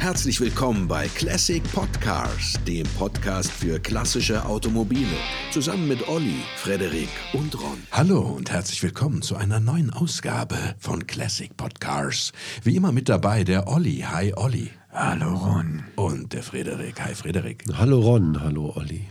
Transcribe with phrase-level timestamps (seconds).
[0.00, 5.04] Herzlich willkommen bei Classic Podcars, dem Podcast für klassische Automobile.
[5.52, 7.82] Zusammen mit Olli, Frederik und Ron.
[7.92, 12.32] Hallo und herzlich willkommen zu einer neuen Ausgabe von Classic Podcars.
[12.64, 14.02] Wie immer mit dabei der Olli.
[14.10, 14.70] Hi Olli.
[14.90, 15.84] Hallo Ron.
[15.96, 16.98] Und der Frederik.
[17.02, 17.64] Hi Frederik.
[17.76, 19.06] Hallo Ron, hallo Olli.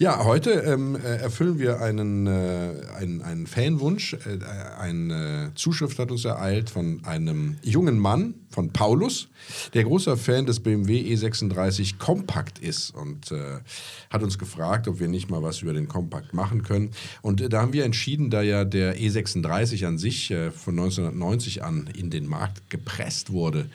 [0.00, 4.12] Ja, heute ähm, äh, erfüllen wir einen, äh, einen, einen Fanwunsch.
[4.12, 4.38] Äh,
[4.78, 9.28] eine Zuschrift hat uns ereilt von einem jungen Mann, von Paulus,
[9.74, 13.58] der großer Fan des BMW E36 Compact ist und äh,
[14.10, 16.90] hat uns gefragt, ob wir nicht mal was über den Compact machen können.
[17.20, 21.62] Und äh, da haben wir entschieden, da ja der E36 an sich äh, von 1990
[21.62, 23.68] an in den Markt gepresst wurde,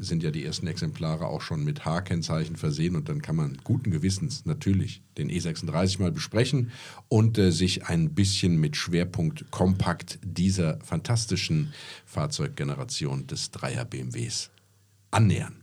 [0.00, 3.90] sind ja die ersten Exemplare auch schon mit H-Kennzeichen versehen und dann kann man guten
[3.90, 6.70] Gewissens natürlich den E36 mal besprechen
[7.08, 11.74] und sich ein bisschen mit Schwerpunkt Compact dieser fantastischen
[12.06, 14.50] Fahrzeuggeneration des 3er BMWs
[15.10, 15.54] annähern.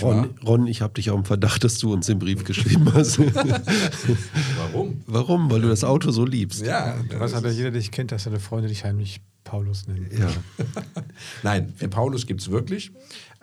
[0.00, 3.18] Ron, Ron, ich habe dich auch im Verdacht, dass du uns den Brief geschrieben hast.
[4.56, 5.02] Warum?
[5.06, 5.50] Warum?
[5.50, 6.64] Weil du das Auto so liebst.
[6.64, 10.08] Ja, was hat ja jeder, der dich kennt, dass deine Freunde dich heimlich Paulus nennen.
[10.18, 10.30] Ja.
[11.42, 12.92] Nein, Paulus gibt es wirklich.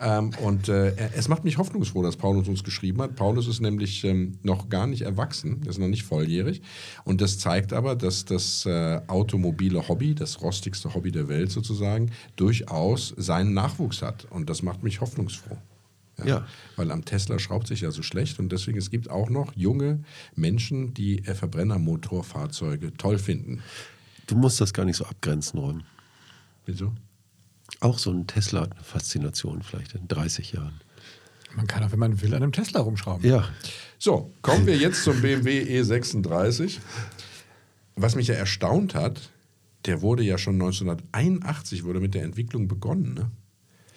[0.02, 3.16] Ähm, und äh, es macht mich hoffnungsfroh, dass Paulus uns geschrieben hat.
[3.16, 6.64] Paulus ist nämlich ähm, noch gar nicht erwachsen, ist noch nicht volljährig.
[7.04, 12.12] Und das zeigt aber, dass das äh, automobile Hobby, das rostigste Hobby der Welt sozusagen,
[12.36, 14.26] durchaus seinen Nachwuchs hat.
[14.32, 15.58] Und das macht mich hoffnungsfroh.
[16.18, 16.48] Ja, ja.
[16.76, 20.04] Weil am Tesla schraubt sich ja so schlecht und deswegen es gibt auch noch junge
[20.36, 23.62] Menschen, die äh, Verbrennermotorfahrzeuge toll finden.
[24.26, 25.84] Du musst das gar nicht so abgrenzen, Ron.
[26.66, 26.92] Wieso?
[27.80, 30.82] Auch so ein Tesla hat eine Faszination vielleicht in 30 Jahren.
[31.56, 33.28] Man kann auch, wenn man will, an einem Tesla rumschrauben.
[33.28, 33.46] Ja.
[33.98, 36.78] So, kommen wir jetzt zum BMW E36.
[37.96, 39.32] Was mich ja erstaunt hat,
[39.86, 43.14] der wurde ja schon 1981 wurde mit der Entwicklung begonnen.
[43.14, 43.32] Ne?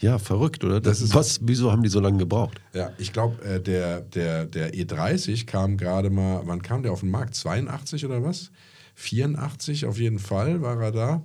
[0.00, 0.80] Ja, verrückt, oder?
[0.80, 2.60] Das, das ist, was, wieso haben die so lange gebraucht?
[2.72, 7.00] Ja, ich glaube, äh, der, der, der E30 kam gerade mal, wann kam der auf
[7.00, 7.34] den Markt?
[7.34, 8.50] 82 oder was?
[8.96, 11.22] 84 auf jeden Fall war er da.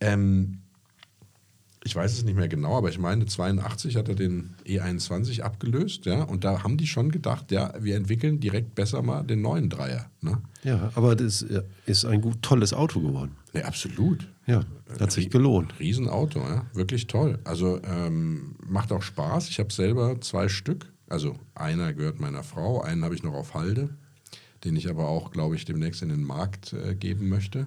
[0.00, 0.60] Ähm,
[1.84, 6.06] ich weiß es nicht mehr genau, aber ich meine, 82 hat er den E21 abgelöst,
[6.06, 9.68] ja, und da haben die schon gedacht, ja, wir entwickeln direkt besser mal den neuen
[9.68, 10.10] Dreier.
[10.20, 10.40] Ne?
[10.62, 11.44] Ja, aber das
[11.86, 13.36] ist ein gut, tolles Auto geworden.
[13.52, 14.26] Ja, absolut.
[14.46, 14.64] Ja,
[14.98, 15.78] hat sich gelohnt.
[15.78, 17.38] Riesenauto, ja, wirklich toll.
[17.44, 19.48] Also ähm, macht auch Spaß.
[19.48, 23.54] Ich habe selber zwei Stück, also einer gehört meiner Frau, einen habe ich noch auf
[23.54, 23.90] Halde
[24.64, 27.66] den ich aber auch, glaube ich, demnächst in den Markt äh, geben möchte.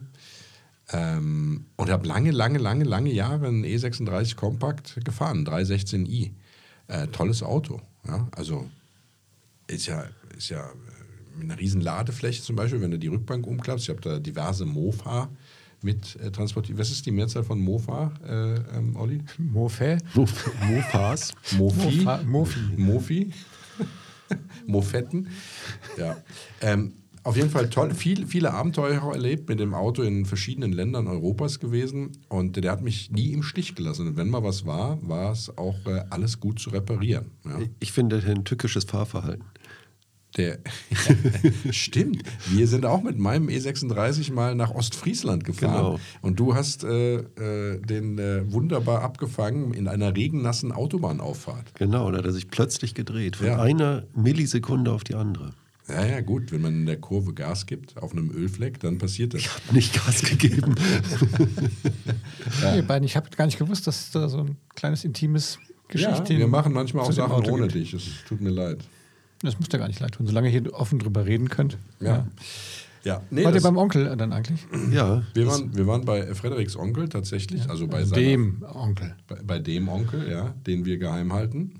[0.94, 6.32] Ähm, und habe lange, lange, lange, lange Jahre einen E36 Compact gefahren, 316i.
[6.88, 7.82] Äh, tolles Auto.
[8.08, 8.28] Ja?
[8.32, 8.70] Also
[9.68, 10.06] ist ja,
[10.38, 10.64] ist ja
[11.36, 13.84] mit äh, einer riesen Ladefläche zum Beispiel, wenn du die Rückbank umklappst.
[13.84, 15.30] Ich habe da diverse Mofa
[15.82, 16.78] mit äh, transportiert.
[16.78, 19.22] Was ist die Mehrzahl von Mofa, äh, ähm, Olli?
[19.38, 19.98] Mofe?
[20.16, 21.34] Mofas.
[21.58, 21.98] Mofi.
[21.98, 22.60] Mofa, Mofi.
[22.78, 23.34] Mofi.
[24.68, 25.28] Mofetten.
[25.98, 26.18] Ja.
[26.62, 26.94] Ähm,
[27.28, 31.60] auf jeden Fall toll, viel, viele Abenteuer erlebt mit dem Auto in verschiedenen Ländern Europas
[31.60, 34.08] gewesen und der hat mich nie im Stich gelassen.
[34.08, 37.32] Und wenn mal was war, war es auch äh, alles gut zu reparieren.
[37.44, 37.60] Ja.
[37.82, 39.44] Ich finde ein tückisches Fahrverhalten.
[40.38, 40.60] Der,
[41.72, 42.24] stimmt.
[42.50, 45.76] Wir sind auch mit meinem E36 mal nach Ostfriesland gefahren.
[45.76, 46.00] Genau.
[46.22, 51.76] Und du hast äh, äh, den äh, wunderbar abgefangen in einer regennassen Autobahnauffahrt.
[51.76, 53.60] Genau, da hat er sich plötzlich gedreht, von ja.
[53.60, 55.54] einer Millisekunde auf die andere.
[55.90, 56.52] Ja, ja, gut.
[56.52, 59.42] Wenn man in der Kurve Gas gibt, auf einem Ölfleck, dann passiert das.
[59.42, 60.76] Ich habe nicht Gas gegeben.
[62.62, 62.76] ja.
[62.76, 66.40] Ihr beiden, ich habe gar nicht gewusst, dass da so ein kleines intimes Geschichte Ja,
[66.40, 67.94] wir machen manchmal auch Sachen ohne dich.
[67.94, 68.80] Es tut mir leid.
[69.42, 71.78] Das muss ja gar nicht leid tun, solange ihr hier offen drüber reden könnt.
[72.00, 72.08] Ja.
[72.08, 72.28] ja.
[73.04, 74.60] Ja, nee, Wart ihr beim Onkel dann eigentlich?
[74.92, 75.24] Ja.
[75.34, 77.70] Wir waren, wir waren bei Frederiks Onkel tatsächlich, ja.
[77.70, 79.16] also bei also dem Onkel.
[79.28, 81.76] Bei, bei, dem Onkel, ja, den wir geheim halten.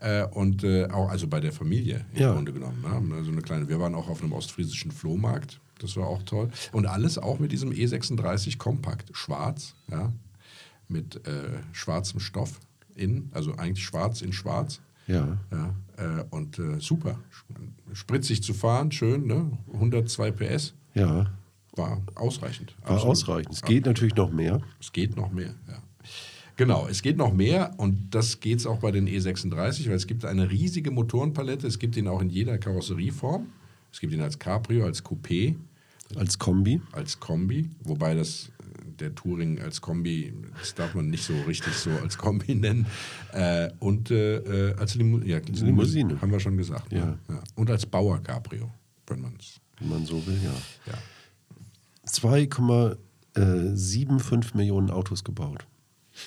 [0.00, 2.32] Äh, und äh, auch also bei der Familie im ja.
[2.32, 2.82] Grunde genommen.
[2.82, 3.16] Ne?
[3.16, 6.50] Also eine kleine, wir waren auch auf einem ostfriesischen Flohmarkt, das war auch toll.
[6.72, 10.12] Und alles auch mit diesem E36 Kompakt, schwarz, ja,
[10.88, 12.60] mit äh, schwarzem Stoff
[12.94, 14.80] in, also eigentlich schwarz in schwarz.
[15.06, 15.38] Ja.
[15.50, 17.18] ja äh, und äh, super.
[17.92, 19.50] Spritzig zu fahren, schön, ne?
[19.72, 20.74] 102 PS.
[20.94, 21.30] Ja.
[21.76, 22.74] War ausreichend.
[22.82, 23.12] War absolut.
[23.12, 23.54] ausreichend.
[23.54, 24.60] Es geht natürlich noch mehr.
[24.80, 25.82] Es geht noch mehr, ja.
[26.56, 30.06] Genau, es geht noch mehr und das geht es auch bei den E36, weil es
[30.06, 31.66] gibt eine riesige Motorenpalette.
[31.66, 33.46] Es gibt ihn auch in jeder Karosserieform.
[33.92, 35.56] Es gibt ihn als Cabrio, als Coupé.
[36.16, 36.80] Als Kombi.
[36.92, 38.50] Als Kombi, wobei das
[39.00, 42.84] der Touring als Kombi, das darf man nicht so richtig so als Kombi nennen.
[43.32, 46.20] Äh, und äh, als Limu ja, Limousine.
[46.20, 46.92] Haben wir schon gesagt.
[46.92, 47.06] Ja.
[47.06, 47.18] Ne?
[47.28, 47.42] ja.
[47.54, 48.70] Und als Bauer Cabrio,
[49.06, 49.58] wenn man es.
[49.78, 50.52] Wenn man so will, ja.
[50.92, 50.98] ja.
[52.06, 55.66] 2,75 Millionen Autos gebaut.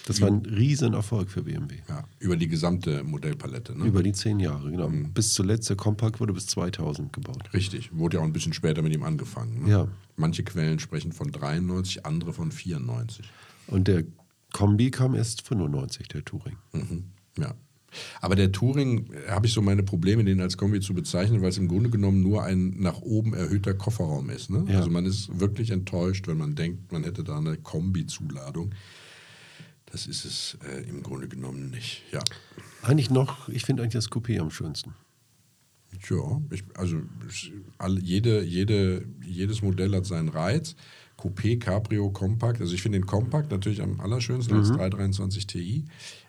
[0.05, 1.77] Das war ein Riesenerfolg für BMW.
[1.87, 3.77] Ja, über die gesamte Modellpalette.
[3.77, 3.85] Ne?
[3.85, 4.89] Über die zehn Jahre, genau.
[4.89, 5.13] Mhm.
[5.13, 7.53] Bis zuletzt, der Compact wurde bis 2000 gebaut.
[7.53, 9.63] Richtig, wurde ja auch ein bisschen später mit ihm angefangen.
[9.63, 9.69] Ne?
[9.69, 9.87] Ja.
[10.15, 13.25] Manche Quellen sprechen von 93, andere von 94.
[13.67, 14.03] Und der
[14.51, 16.57] Kombi kam erst 95, der Touring.
[16.73, 17.05] Mhm.
[17.37, 17.55] Ja.
[18.21, 21.49] Aber der Touring äh, habe ich so meine Probleme, den als Kombi zu bezeichnen, weil
[21.49, 24.49] es im Grunde genommen nur ein nach oben erhöhter Kofferraum ist.
[24.49, 24.65] Ne?
[24.67, 24.79] Ja.
[24.79, 28.71] Also man ist wirklich enttäuscht, wenn man denkt, man hätte da eine Kombi-Zuladung.
[29.93, 32.01] Das ist es äh, im Grunde genommen nicht.
[32.11, 32.19] Ja.
[32.81, 34.95] Eigentlich noch, ich finde eigentlich das Coupé am schönsten.
[36.09, 36.97] Ja, ich, also
[37.77, 40.75] alle, jede, jede, jedes Modell hat seinen Reiz.
[41.15, 42.59] Coupé, Cabrio, Compact.
[42.59, 44.61] Also ich finde den Compact natürlich am allerschönsten mhm.
[44.61, 45.85] als 323 Ti.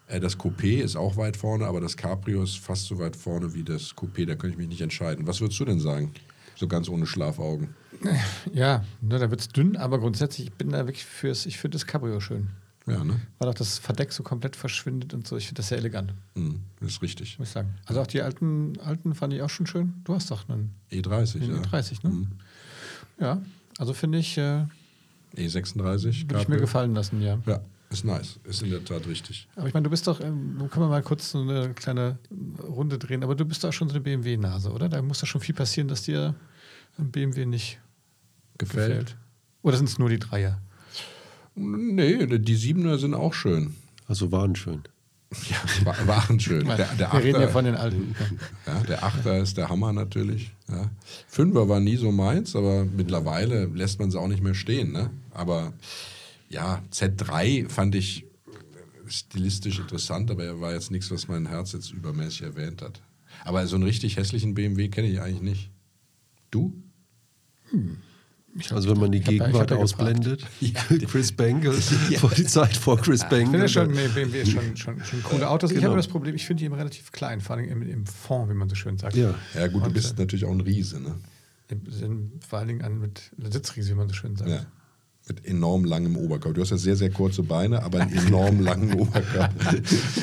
[0.08, 3.54] Äh, das Coupé ist auch weit vorne, aber das Cabrio ist fast so weit vorne
[3.54, 4.26] wie das Coupé.
[4.26, 5.26] Da könnte ich mich nicht entscheiden.
[5.26, 6.12] Was würdest du denn sagen?
[6.54, 7.74] So ganz ohne Schlafaugen.
[8.52, 11.76] Ja, ne, da wird es dünn, aber grundsätzlich, ich bin da wirklich fürs, ich finde
[11.76, 12.50] das Cabrio schön.
[12.86, 13.20] Ja, ne?
[13.38, 15.36] Weil auch das Verdeck so komplett verschwindet und so.
[15.36, 16.12] Ich finde das sehr elegant.
[16.34, 17.38] Mhm, das ist richtig.
[17.38, 17.74] Muss ich sagen.
[17.86, 19.94] Also auch die alten, alten fand ich auch schon schön.
[20.04, 21.62] Du hast doch einen E30, einen ja.
[21.62, 22.10] E30, ne?
[22.10, 22.28] Mhm.
[23.18, 23.42] Ja,
[23.78, 24.36] also finde ich.
[24.36, 24.66] Äh,
[25.36, 26.28] E36.
[26.30, 27.38] Würde ich mir gefallen lassen, ja.
[27.46, 27.60] Ja,
[27.90, 28.38] ist nice.
[28.44, 29.48] Ist in der Tat richtig.
[29.56, 32.18] Aber ich meine, du bist doch, ähm, können wir mal kurz so eine kleine
[32.62, 34.88] Runde drehen, aber du bist doch schon so eine BMW-Nase, oder?
[34.88, 36.34] Da muss doch schon viel passieren, dass dir
[36.98, 37.80] ein BMW nicht
[38.58, 38.88] gefällt.
[38.88, 39.16] gefällt.
[39.62, 40.60] Oder sind es nur die Dreier?
[41.54, 43.74] Nee, die Siebener sind auch schön.
[44.06, 44.82] Also waren schön.
[45.48, 46.66] Ja, waren schön.
[46.66, 48.14] Der, der Achter, Wir reden ja von den alten.
[48.66, 50.52] Ja, der Achter ist der Hammer natürlich.
[50.68, 50.90] Ja.
[51.26, 54.92] Fünfer war nie so meins, aber mittlerweile lässt man sie auch nicht mehr stehen.
[54.92, 55.10] Ne?
[55.32, 55.72] Aber
[56.48, 58.26] ja, Z3 fand ich
[59.06, 63.00] stilistisch interessant, aber er war jetzt nichts, was mein Herz jetzt übermäßig erwähnt hat.
[63.44, 65.70] Aber so einen richtig hässlichen BMW kenne ich eigentlich nicht.
[66.50, 66.72] Du?
[67.70, 67.98] Hm.
[68.70, 70.80] Also wenn man die Gegenwart ausblendet, ja.
[71.08, 72.18] Chris Bengals, ja.
[72.20, 73.70] vor die Zeit vor Chris ja, Bengals.
[73.70, 75.70] Ich finde schon, nee, BMW ist schon, schon, schon coole Autos.
[75.70, 75.80] Genau.
[75.80, 78.48] Ich habe das Problem, ich finde die immer relativ klein, vor allem im, im Fond,
[78.50, 79.16] wie man so schön sagt.
[79.16, 81.16] Ja, ja gut, Und, du bist äh, natürlich auch ein Riese, ne?
[82.46, 84.50] Vor allen Dingen an, mit Sitzriese, wie man so schön sagt.
[84.50, 84.66] Ja.
[85.26, 86.52] Mit enorm langem Oberkörper.
[86.54, 89.74] Du hast ja sehr, sehr kurze Beine, aber einen enorm langen Oberkörper.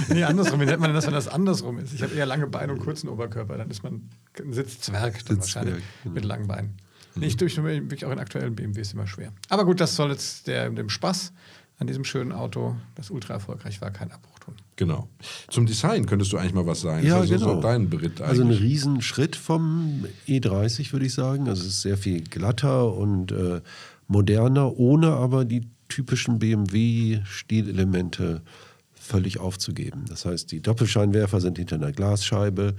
[0.10, 0.62] nee, andersrum.
[0.62, 1.94] Wie nennt man das, wenn das andersrum ist?
[1.94, 3.57] Ich habe eher lange Beine und kurzen Oberkörper.
[3.57, 6.13] Dann ist man ein Sitzzwerg, dann Sitzzwerg, wahrscheinlich genau.
[6.13, 6.78] mit langen Beinen.
[7.16, 9.34] Nicht durch wirklich auch in aktuellen BMWs immer schwer.
[9.50, 11.34] Aber gut, das soll jetzt der, dem Spaß
[11.81, 14.54] an diesem schönen Auto, das ultra erfolgreich war, keinen Abbruch tun.
[14.75, 15.10] Genau.
[15.50, 17.04] Zum Design könntest du eigentlich mal was sagen.
[17.06, 17.56] Ja, also genau.
[17.56, 18.30] so dein Beritt eigentlich.
[18.30, 21.50] Also ein Riesenschritt vom E30, würde ich sagen.
[21.50, 23.62] Also es ist sehr viel glatter und äh,
[24.07, 28.44] moderner, ohne aber die typischen BMW-Stilelemente
[28.94, 30.06] völlig aufzugeben.
[30.07, 32.75] Das heißt, die Doppelscheinwerfer sind hinter einer Glasscheibe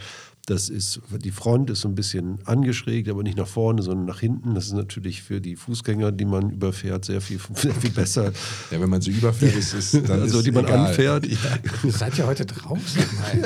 [0.46, 4.18] das ist, die Front ist so ein bisschen angeschrägt, aber nicht nach vorne, sondern nach
[4.18, 4.56] hinten.
[4.56, 8.32] Das ist natürlich für die Fußgänger, die man überfährt, sehr viel, sehr viel besser.
[8.72, 10.88] Ja, wenn man sie überfährt, ist es dann also ist die man egal.
[10.88, 11.26] anfährt.
[11.26, 11.38] Ja.
[11.84, 13.02] Ihr seid ja heute draußen.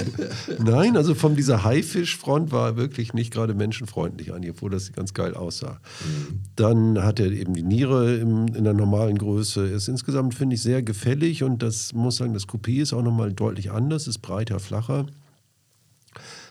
[0.64, 5.34] Nein, also von dieser Haifischfront war wirklich nicht gerade menschenfreundlich eigentlich, obwohl das ganz geil
[5.34, 5.80] aussah.
[6.00, 6.40] Mhm.
[6.56, 9.66] Dann hat er eben die Niere im, in der normalen Größe.
[9.66, 13.34] Ist insgesamt finde ich sehr gefällig und das muss sagen, das Coupé ist auch nochmal
[13.34, 15.04] deutlich anders, ist breiter, flacher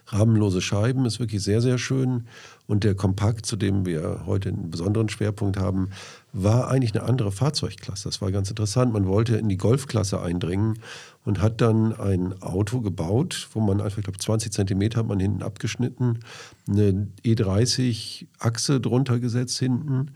[0.07, 2.27] rahmenlose Scheiben, ist wirklich sehr, sehr schön.
[2.67, 5.89] Und der Kompakt, zu dem wir heute einen besonderen Schwerpunkt haben,
[6.33, 8.09] war eigentlich eine andere Fahrzeugklasse.
[8.09, 8.93] Das war ganz interessant.
[8.93, 10.79] Man wollte in die Golfklasse eindringen
[11.23, 15.19] und hat dann ein Auto gebaut, wo man einfach, ich glaube, 20 Zentimeter hat man
[15.19, 16.19] hinten abgeschnitten,
[16.69, 20.11] eine E30-Achse drunter gesetzt hinten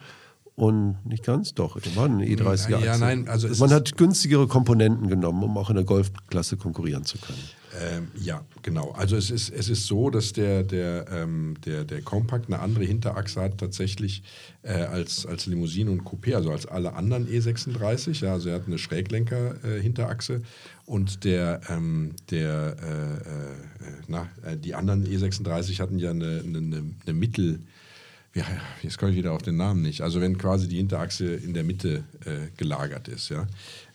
[0.60, 2.86] und nicht ganz, doch, da war eine E30 Achse.
[2.86, 7.18] Ja, nein, also man hat günstigere Komponenten genommen, um auch in der Golfklasse konkurrieren zu
[7.18, 7.40] können.
[7.80, 8.92] Ähm, ja, genau.
[8.92, 12.84] Also es ist, es ist so, dass der, der, ähm, der, der Compact eine andere
[12.84, 14.24] Hinterachse hat tatsächlich
[14.64, 18.26] äh, als, als Limousine und Coupé, also als alle anderen E36.
[18.26, 20.42] Ja, also er hat eine Schräglenker-Hinterachse äh,
[20.86, 23.56] und der, ähm, der äh, äh
[24.08, 27.62] na, äh, die anderen E36 hatten ja eine, eine, eine Mittel-
[28.40, 28.46] ja,
[28.82, 30.02] jetzt komme ich wieder auf den Namen nicht.
[30.02, 33.48] Also wenn quasi die Hinterachse in der Mitte äh, gelagert ist, ja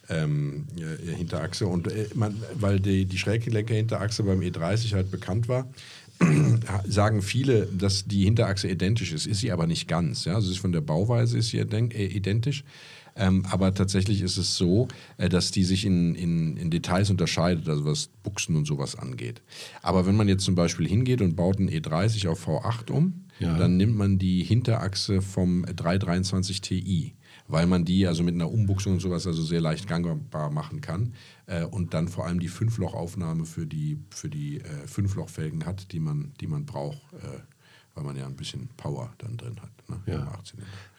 [0.09, 1.67] ähm, äh, Hinterachse.
[1.67, 5.69] Und äh, man, weil die, die Schräglenker-Hinterachse beim E30 halt bekannt war,
[6.87, 9.27] sagen viele, dass die Hinterachse identisch ist.
[9.27, 10.25] Ist sie aber nicht ganz.
[10.25, 10.35] Ja?
[10.35, 12.65] Also von der Bauweise ist sie äh, identisch.
[13.17, 17.69] Ähm, aber tatsächlich ist es so, äh, dass die sich in, in, in, Details unterscheidet,
[17.69, 19.41] also was Buchsen und sowas angeht.
[19.83, 23.57] Aber wenn man jetzt zum Beispiel hingeht und baut einen E30 auf V8 um, ja.
[23.57, 27.15] dann nimmt man die Hinterachse vom 323 Ti
[27.47, 31.15] weil man die also mit einer Umbuchsung und sowas also sehr leicht gangbar machen kann
[31.47, 36.01] äh, und dann vor allem die Fünflochaufnahme für die, für die äh, Fünflochfelgen hat, die
[36.01, 37.41] man, die man braucht, äh,
[37.95, 39.71] weil man ja ein bisschen Power dann drin hat.
[39.89, 40.39] Ne, ja.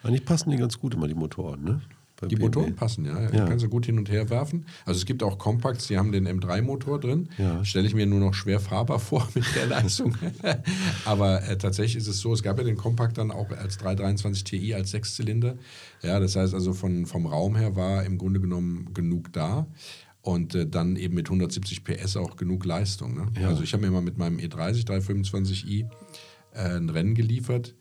[0.02, 1.82] Eigentlich passen die ganz gut immer, die Motoren, ne?
[2.22, 2.44] Die BMW.
[2.44, 3.30] Motoren passen, ja.
[3.30, 3.44] ja.
[3.44, 4.64] Kannst du gut hin und her werfen.
[4.86, 7.28] Also es gibt auch Compacts, die haben den M3-Motor drin.
[7.36, 7.62] Ja.
[7.64, 10.16] Stelle ich mir nur noch schwer fahrbar vor mit der Leistung.
[11.04, 14.44] Aber äh, tatsächlich ist es so, es gab ja den Compact dann auch als 323
[14.44, 15.56] Ti als Sechszylinder.
[16.02, 19.66] Ja, das heißt also von, vom Raum her war im Grunde genommen genug da
[20.22, 23.14] und äh, dann eben mit 170 PS auch genug Leistung.
[23.14, 23.26] Ne?
[23.40, 23.48] Ja.
[23.48, 25.86] Also ich habe mir mal mit meinem E30 325i
[26.52, 27.74] äh, ein Rennen geliefert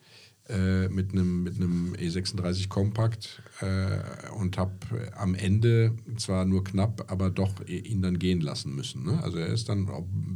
[0.48, 3.98] äh, mit einem mit E36 Kompakt äh,
[4.38, 4.74] und habe
[5.18, 9.06] am Ende zwar nur knapp, aber doch ihn dann gehen lassen müssen.
[9.06, 9.20] Ne?
[9.24, 9.90] Also er ist dann,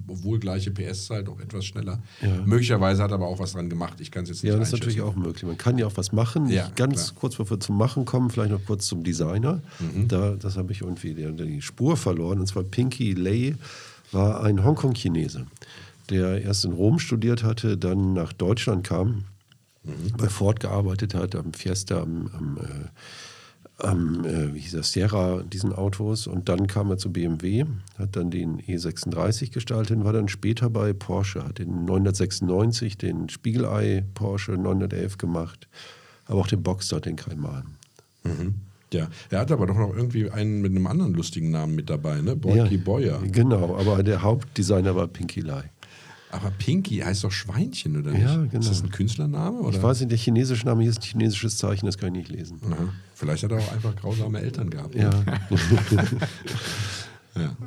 [0.08, 2.02] obwohl gleiche PS-Zahl, doch etwas schneller.
[2.22, 2.44] Ja.
[2.44, 4.02] Möglicherweise hat er aber auch was dran gemacht.
[4.02, 5.44] Ich kann es jetzt nicht Ja, das ist natürlich auch möglich.
[5.44, 6.50] Man kann ja auch was machen.
[6.50, 7.20] Ja, ganz klar.
[7.20, 9.62] kurz bevor wir zum Machen kommen, vielleicht noch kurz zum Designer.
[9.80, 10.08] Mhm.
[10.08, 12.40] Da, das habe ich irgendwie die, die Spur verloren.
[12.40, 13.56] Und zwar Pinky Lei
[14.12, 15.46] war ein Hongkong-Chinese,
[16.10, 19.26] der erst in Rom studiert hatte, dann nach Deutschland kam
[19.90, 20.18] mhm.
[20.18, 25.44] bei Ford gearbeitet hat, am Fiesta, am, am, äh, am äh, wie hieß das, Sierra,
[25.44, 26.28] diesen Autos.
[26.28, 27.66] Und dann kam er zu BMW,
[27.98, 34.06] hat dann den E36 gestaltet, war dann später bei Porsche, hat den 996, den Spiegelei
[34.14, 35.68] Porsche 911 gemacht,
[36.26, 37.76] aber auch den Boxster, den Kaiman.
[38.24, 38.56] Mhm.
[38.92, 42.22] Ja, er hat aber doch noch irgendwie einen mit einem anderen lustigen Namen mit dabei,
[42.22, 42.36] ne?
[42.36, 43.20] Boyki ja, Boyer.
[43.32, 45.70] Genau, aber der Hauptdesigner war Pinky Lai.
[46.32, 48.22] Aber Pinky heißt doch Schweinchen, oder nicht?
[48.22, 48.60] Ja, genau.
[48.60, 49.60] Ist das ein Künstlername?
[49.60, 49.78] Oder?
[49.78, 52.30] Ich weiß nicht, der chinesische Name hier ist ein chinesisches Zeichen, das kann ich nicht
[52.30, 52.60] lesen.
[52.66, 52.94] Aha.
[53.16, 54.94] Vielleicht hat er auch einfach grausame Eltern gehabt.
[54.94, 55.10] Ja.
[57.36, 57.58] ja.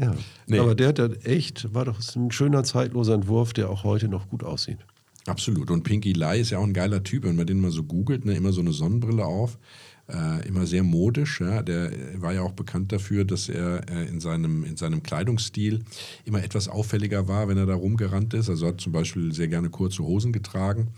[0.00, 0.14] ja.
[0.46, 0.58] Nee.
[0.58, 4.44] Aber der hat echt, war doch ein schöner, zeitloser Entwurf, der auch heute noch gut
[4.44, 4.78] aussieht.
[5.26, 5.70] Absolut.
[5.70, 7.24] Und Pinky Lai ist ja auch ein geiler Typ.
[7.24, 9.58] Wenn man den mal so googelt, ne, immer so eine Sonnenbrille auf
[10.08, 11.40] äh, immer sehr modisch.
[11.40, 11.62] Ja.
[11.62, 15.84] Der war ja auch bekannt dafür, dass er äh, in, seinem, in seinem Kleidungsstil
[16.24, 18.48] immer etwas auffälliger war, wenn er da rumgerannt ist.
[18.48, 20.88] Also hat zum Beispiel sehr gerne kurze Hosen getragen.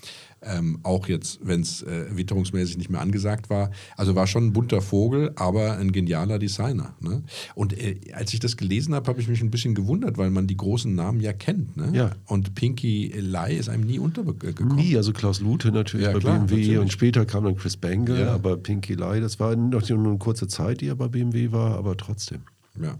[0.40, 3.71] Ähm, auch jetzt, wenn es äh, witterungsmäßig nicht mehr angesagt war.
[3.97, 6.95] Also war schon ein bunter Vogel, aber ein genialer Designer.
[7.00, 7.23] Ne?
[7.57, 10.47] Und äh, als ich das gelesen habe, habe ich mich ein bisschen gewundert, weil man
[10.47, 11.76] die großen Namen ja kennt.
[11.76, 11.90] Ne?
[11.92, 12.12] Ja.
[12.26, 14.76] Und Pinky Lai ist einem nie untergekommen.
[14.76, 16.78] Nie, also Klaus Lute natürlich ja, bei klar, BMW natürlich.
[16.78, 18.35] und später kam dann Chris Bangle, ja.
[18.35, 21.76] aber Pinky Lai, das war noch nur eine kurze Zeit, die er bei BMW war,
[21.76, 22.42] aber trotzdem.
[22.80, 22.97] Ja.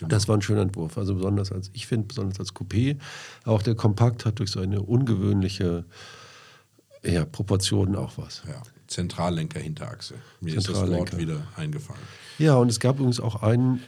[0.00, 0.08] Genau.
[0.08, 0.96] Das war ein schöner Entwurf.
[0.96, 2.96] Also besonders als, ich finde, besonders als Coupé.
[3.44, 5.84] Auch der Kompakt hat durch seine ungewöhnliche
[7.04, 8.42] ja, Proportionen auch was.
[8.48, 8.62] Ja.
[8.86, 10.14] Zentrallenker Hinterachse.
[10.40, 12.02] Mir ist das Wort wieder eingefallen.
[12.38, 13.82] Ja, und es gab übrigens auch einen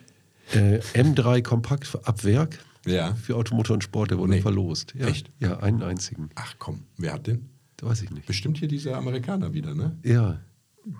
[0.53, 3.15] äh, M3 Kompakt ab Werk ja.
[3.15, 4.41] für Automotor und Sport, der wurde nee.
[4.41, 4.95] verlost.
[4.97, 5.09] Ja.
[5.09, 5.31] Echt?
[5.41, 6.31] Ja, einen einzigen.
[6.35, 7.49] Ach komm, wer hat den?
[7.77, 8.27] Das weiß ich nicht.
[8.27, 9.97] Bestimmt hier dieser Amerikaner wieder, ne?
[10.05, 10.41] Ja.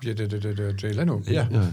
[0.01, 1.21] Ja, der, der, der, der Jay Leno.
[1.25, 1.47] Ja.
[1.49, 1.69] ja.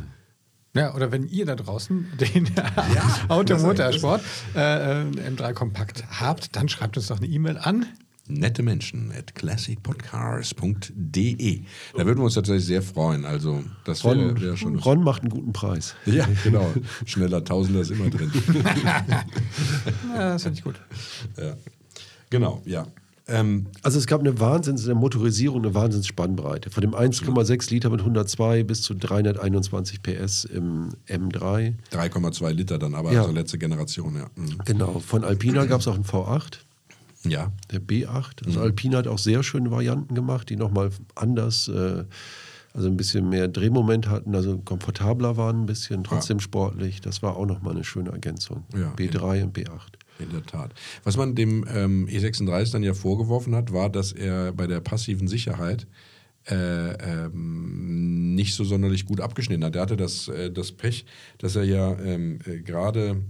[0.73, 4.23] Ja, oder wenn ihr da draußen den ja, Automotorsport
[4.55, 7.87] äh, äh M3 Kompakt habt, dann schreibt uns doch eine E-Mail an
[8.31, 11.63] nette Menschen at classicpodcars.de.
[11.97, 13.25] Da würden wir uns tatsächlich sehr freuen.
[13.25, 14.79] Also, das wäre wär schon.
[14.79, 15.97] Ron macht einen guten Preis.
[16.11, 16.73] Ja, genau.
[17.07, 18.33] Schneller Tausender ist immer drin.
[20.15, 20.75] ja, das finde ich gut.
[21.39, 21.57] Ja.
[22.31, 22.85] Genau, ja.
[23.31, 26.71] Ähm, also es gab eine Wahnsinns, eine Motorisierung, eine Wahnsinnsspannbreite.
[26.71, 31.75] Von dem 1,6 Liter mit 102 bis zu 321 PS im M3.
[31.93, 33.21] 3,2 Liter dann, aber ja.
[33.21, 34.27] also letzte Generation, ja.
[34.35, 34.59] Mhm.
[34.65, 34.99] Genau.
[34.99, 36.59] Von Alpina gab es auch einen V8.
[37.25, 37.53] Ja.
[37.71, 38.47] Der B8.
[38.47, 38.65] Also mhm.
[38.67, 42.05] Alpine hat auch sehr schöne Varianten gemacht, die nochmal anders, äh,
[42.73, 46.43] also ein bisschen mehr Drehmoment hatten, also komfortabler waren ein bisschen, trotzdem ja.
[46.43, 47.01] sportlich.
[47.01, 48.65] Das war auch nochmal eine schöne Ergänzung.
[48.75, 49.81] Ja, B3 in, und B8.
[50.19, 50.73] In der Tat.
[51.03, 55.29] Was man dem ähm, E36 dann ja vorgeworfen hat, war, dass er bei der passiven
[55.29, 55.87] Sicherheit
[56.49, 59.77] äh, ähm, nicht so sonderlich gut abgeschnitten hat.
[59.77, 61.05] Er hatte das, äh, das Pech,
[61.39, 63.23] dass er ja ähm, äh, gerade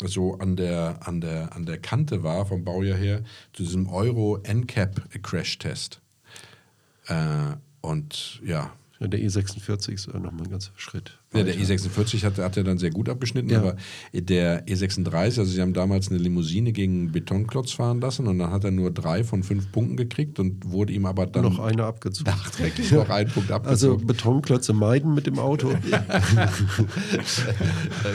[0.00, 3.22] so an der, an der, an der Kante war vom Baujahr her
[3.52, 6.00] zu diesem Euro NCAP Crash Test.
[7.06, 8.72] Äh, und ja.
[9.00, 9.06] ja.
[9.06, 11.18] Der E46 ist nochmal ein ganzer Schritt.
[11.34, 13.60] Ja, der E46 hat, hat er dann sehr gut abgeschnitten, ja.
[13.60, 13.76] aber
[14.12, 18.64] der E36, also sie haben damals eine Limousine gegen Betonklotz fahren lassen und dann hat
[18.64, 22.30] er nur drei von fünf Punkten gekriegt und wurde ihm aber dann noch eine abgezogen.
[22.30, 23.70] Nachträglich noch einen Punkt abgezogen.
[23.70, 25.70] Also Betonklötze meiden mit dem Auto.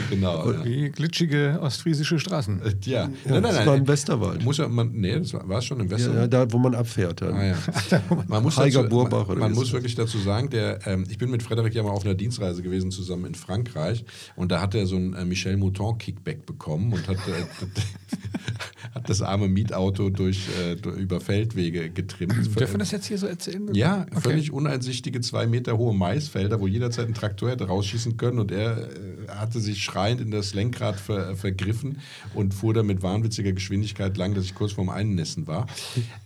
[0.09, 0.51] genau.
[0.51, 0.65] Ja.
[0.65, 2.61] Wie glitschige ostfriesische Straßen.
[2.61, 3.67] Äh, ja, ja nein, nein, das nein.
[3.67, 4.43] war im Westerwald.
[4.43, 6.33] Muss ja, man, nee, das war, war es schon im Westerwald.
[6.33, 7.21] Ja, da wo man abfährt.
[7.21, 7.33] Dann.
[7.33, 7.55] Ah, ja.
[8.27, 11.73] man muss, dazu, man, man muss wirklich dazu sagen, der, ähm, ich bin mit Frederik
[11.73, 14.97] ja mal auf einer Dienstreise gewesen zu zusammen in Frankreich und da hat er so
[14.97, 20.73] ein äh, Michel Mouton Kickback bekommen und hat, äh, hat das arme Mietauto durch, äh,
[20.99, 22.33] über Feldwege getrimmt.
[22.59, 23.73] Dürfen wir das jetzt hier so erzählen?
[23.73, 24.21] Ja, okay.
[24.21, 28.89] völlig uneinsichtige zwei Meter hohe Maisfelder, wo jederzeit ein Traktor hätte rausschießen können und er
[29.27, 31.99] hatte sich schreiend in das Lenkrad ver, vergriffen
[32.33, 35.67] und fuhr da mit wahnwitziger Geschwindigkeit lang, dass ich kurz vorm Einnässen war.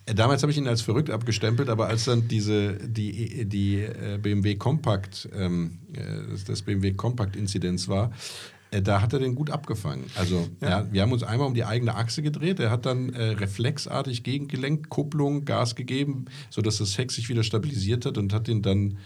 [0.06, 4.20] Äh, damals habe ich ihn als verrückt abgestempelt, aber als dann diese, die, die äh,
[4.22, 5.80] BMW Compact, ähm,
[6.48, 8.12] das BMW Compact Inzidenz war,
[8.72, 10.06] da hat er den gut abgefangen.
[10.16, 10.70] Also ja.
[10.70, 12.60] Ja, wir haben uns einmal um die eigene Achse gedreht.
[12.60, 18.06] Er hat dann äh, reflexartig gegengelenkt, Kupplung, Gas gegeben, sodass das Heck sich wieder stabilisiert
[18.06, 18.98] hat und hat ihn dann.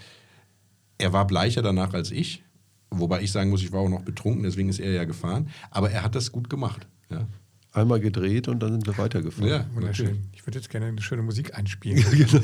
[0.98, 2.45] Er war bleicher danach als ich,
[2.89, 5.50] wobei ich sagen muss, ich war auch noch betrunken, deswegen ist er ja gefahren.
[5.72, 6.88] Aber er hat das gut gemacht.
[7.10, 7.27] Ja.
[7.72, 9.50] Einmal gedreht und dann sind wir weitergefahren.
[9.50, 10.30] Ja, wunderschön.
[10.32, 12.04] Ich würde jetzt gerne eine schöne Musik einspielen.
[12.12, 12.42] genau.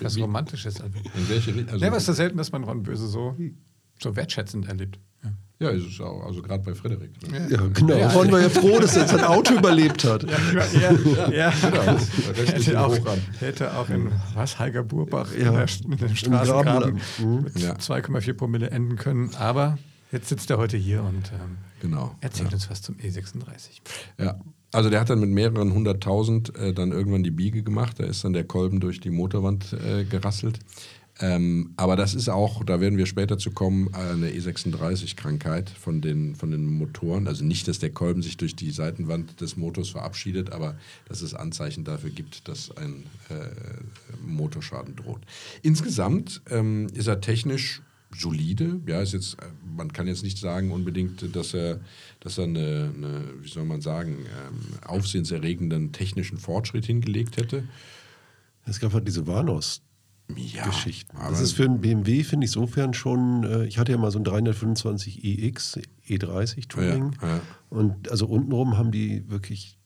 [0.00, 0.80] Was Romantisches.
[0.82, 0.98] Also.
[0.98, 3.34] In welche Also ja, ist das selten, dass man Ron Böse so,
[3.98, 4.98] so wertschätzend erlebt.
[5.24, 5.32] Ja.
[5.58, 6.22] Ja, ist es auch.
[6.26, 7.10] Also gerade bei Frederik.
[7.30, 7.48] Ne?
[7.50, 7.96] Ja, genau.
[7.96, 10.22] Ja, waren wir ja froh, dass er sein Auto überlebt hat.
[10.24, 11.30] Ja, ja, ja.
[11.30, 11.52] ja.
[11.70, 11.96] Genau.
[12.34, 12.98] Hätte, auch,
[13.40, 15.48] hätte auch in was, Heiger Burbach ja.
[15.48, 17.42] in, der, in dem Straßengraben mhm.
[17.44, 19.34] mit 2,4 Promille enden können.
[19.36, 19.78] Aber
[20.12, 22.14] jetzt sitzt er heute hier und ähm, genau.
[22.20, 23.80] erzählt uns was zum E36.
[24.18, 24.38] Ja,
[24.72, 27.98] also der hat dann mit mehreren hunderttausend äh, dann irgendwann die Biege gemacht.
[27.98, 30.58] Da ist dann der Kolben durch die Motorwand äh, gerasselt.
[31.18, 36.34] Ähm, aber das ist auch, da werden wir später zu kommen, eine E36-Krankheit von den,
[36.34, 37.26] von den Motoren.
[37.26, 40.76] Also nicht, dass der Kolben sich durch die Seitenwand des Motors verabschiedet, aber
[41.08, 45.22] dass es Anzeichen dafür gibt, dass ein äh, Motorschaden droht.
[45.62, 47.80] Insgesamt ähm, ist er technisch
[48.14, 48.80] solide.
[48.86, 49.38] Ja, ist jetzt,
[49.74, 51.80] man kann jetzt nicht sagen unbedingt, dass er,
[52.20, 57.64] dass er eine, eine wie soll man sagen, ähm, aufsehenserregenden technischen Fortschritt hingelegt hätte.
[58.66, 59.80] Es gab halt diese Warnos
[60.34, 61.16] ja, Geschichten.
[61.16, 63.44] Das ist für einen BMW, finde ich, insofern schon.
[63.44, 65.78] Äh, ich hatte ja mal so ein 325 iX
[66.08, 67.16] E30 Touring.
[67.22, 67.40] Ja, ja.
[67.70, 69.78] Und also untenrum haben die wirklich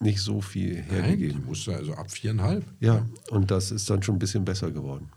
[0.00, 1.36] nicht so viel hergegeben.
[1.36, 2.64] Nein, die musste also ab viereinhalb.
[2.80, 5.08] Ja, und das ist dann schon ein bisschen besser geworden.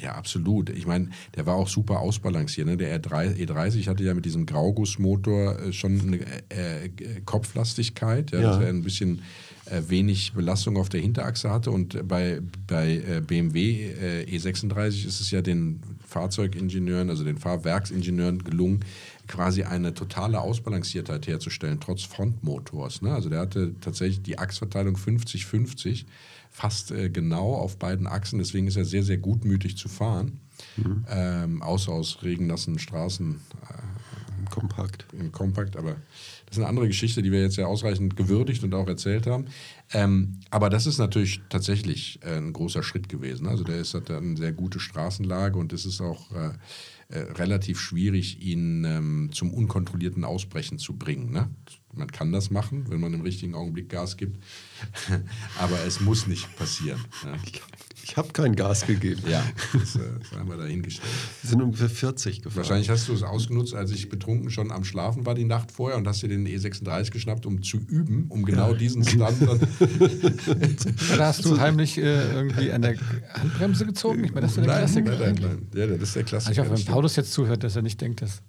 [0.00, 0.70] Ja, absolut.
[0.70, 2.66] Ich meine, der war auch super ausbalanciert.
[2.66, 2.76] Ne?
[2.76, 6.20] Der E30 hatte ja mit diesem Graugussmotor äh, schon eine
[6.50, 8.30] äh, äh, Kopflastigkeit.
[8.30, 8.50] Ja, ja.
[8.50, 9.22] Dass er ein bisschen
[9.70, 11.70] wenig Belastung auf der Hinterachse hatte.
[11.70, 18.42] Und bei, bei äh, BMW äh, E36 ist es ja den Fahrzeugingenieuren, also den Fahrwerksingenieuren
[18.44, 18.84] gelungen,
[19.26, 23.02] quasi eine totale Ausbalanciertheit herzustellen, trotz Frontmotors.
[23.02, 23.12] Ne?
[23.14, 26.06] Also der hatte tatsächlich die Achsverteilung 50-50,
[26.50, 28.38] fast äh, genau auf beiden Achsen.
[28.38, 30.40] Deswegen ist er sehr, sehr gutmütig zu fahren.
[30.76, 31.04] Mhm.
[31.08, 33.40] Ähm, außer aus regennassen Straßen.
[33.68, 35.04] Äh, Kompakt.
[35.12, 35.96] Im Kompakt, aber
[36.48, 39.46] das ist eine andere Geschichte, die wir jetzt ja ausreichend gewürdigt und auch erzählt haben.
[39.92, 43.46] Ähm, aber das ist natürlich tatsächlich äh, ein großer Schritt gewesen.
[43.46, 46.52] Also der ist, hat eine sehr gute Straßenlage und es ist auch äh,
[47.10, 51.30] äh, relativ schwierig, ihn ähm, zum unkontrollierten Ausbrechen zu bringen.
[51.30, 51.50] Ne?
[51.94, 54.42] Man kann das machen, wenn man im richtigen Augenblick Gas gibt,
[55.58, 57.00] aber es muss nicht passieren.
[57.24, 57.32] Ja.
[58.08, 59.22] Ich habe kein Gas gegeben.
[59.28, 59.44] Ja,
[59.74, 61.06] das, äh, das haben wir dahingestellt.
[61.42, 62.56] Wir sind ungefähr 40 gefahren.
[62.56, 65.98] Wahrscheinlich hast du es ausgenutzt, als ich betrunken schon am Schlafen war die Nacht vorher
[65.98, 68.78] und hast dir den E36 geschnappt, um zu üben, um genau ja.
[68.78, 69.60] diesen Stand dann.
[71.18, 72.96] da hast du heimlich äh, irgendwie an der
[73.34, 74.24] Handbremse gezogen?
[74.24, 75.10] Ich meine, das ist der Klassiker.
[75.10, 75.68] Nein, nein, nein.
[75.74, 76.48] Ja, das ist der Klassiker.
[76.48, 78.40] Also ich hoffe, wenn Paulus jetzt zuhört, dass er nicht denkt, dass,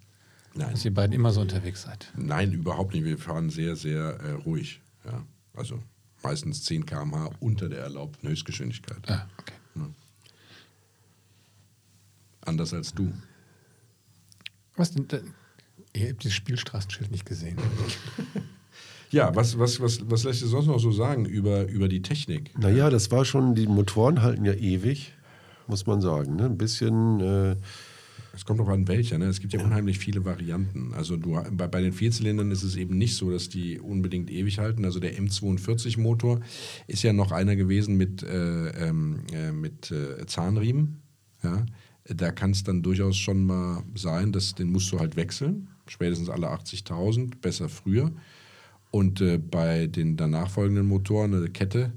[0.54, 2.10] dass ihr beiden immer so unterwegs seid.
[2.16, 3.04] Nein, überhaupt nicht.
[3.04, 4.80] Wir fahren sehr, sehr äh, ruhig.
[5.04, 5.22] Ja.
[5.54, 5.80] Also
[6.22, 9.08] meistens 10 km/h unter der erlaubten Höchstgeschwindigkeit.
[9.08, 9.54] Ah, okay.
[9.76, 9.88] Ja.
[12.42, 13.12] Anders als du.
[14.76, 15.06] Was denn?
[15.92, 17.58] Ihr habt das Spielstraßenschild nicht gesehen.
[19.10, 22.56] ja, was, was, was, was lässt sich sonst noch so sagen über, über die Technik?
[22.58, 25.12] Naja, das war schon, die Motoren halten ja ewig,
[25.66, 26.36] muss man sagen.
[26.36, 26.46] Ne?
[26.46, 27.20] Ein bisschen.
[27.20, 27.56] Äh
[28.32, 29.18] es kommt noch an welcher.
[29.18, 29.26] Ne?
[29.26, 30.92] Es gibt ja, unheimlich viele Varianten.
[30.94, 34.58] Also du, bei, bei, den Vierzylindern ist es eben nicht so, dass die unbedingt ewig
[34.58, 34.84] halten.
[34.84, 36.40] Also der M42-Motor
[36.86, 41.02] ist ja noch einer gewesen mit, äh, ähm, äh, mit äh, Zahnriemen.
[41.42, 41.66] Ja?
[42.04, 45.68] Da kann es dann durchaus schon mal sein, dass den musst du halt wechseln.
[45.86, 48.12] Spätestens alle 80.000, besser früher.
[48.90, 51.92] Und äh, bei den danach folgenden Motoren, eine Kette,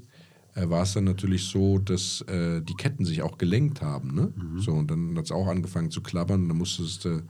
[0.54, 4.14] äh, war es dann natürlich so, dass äh, die Ketten sich auch gelenkt haben.
[4.14, 4.32] Ne?
[4.36, 4.60] Mhm.
[4.60, 7.22] So, und dann hat es auch angefangen zu klappern und dann musstest du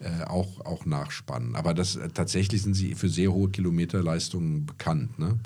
[0.00, 1.54] äh, auch, auch nachspannen.
[1.54, 5.18] Aber das, äh, tatsächlich sind sie für sehr hohe Kilometerleistungen bekannt.
[5.18, 5.38] Ne?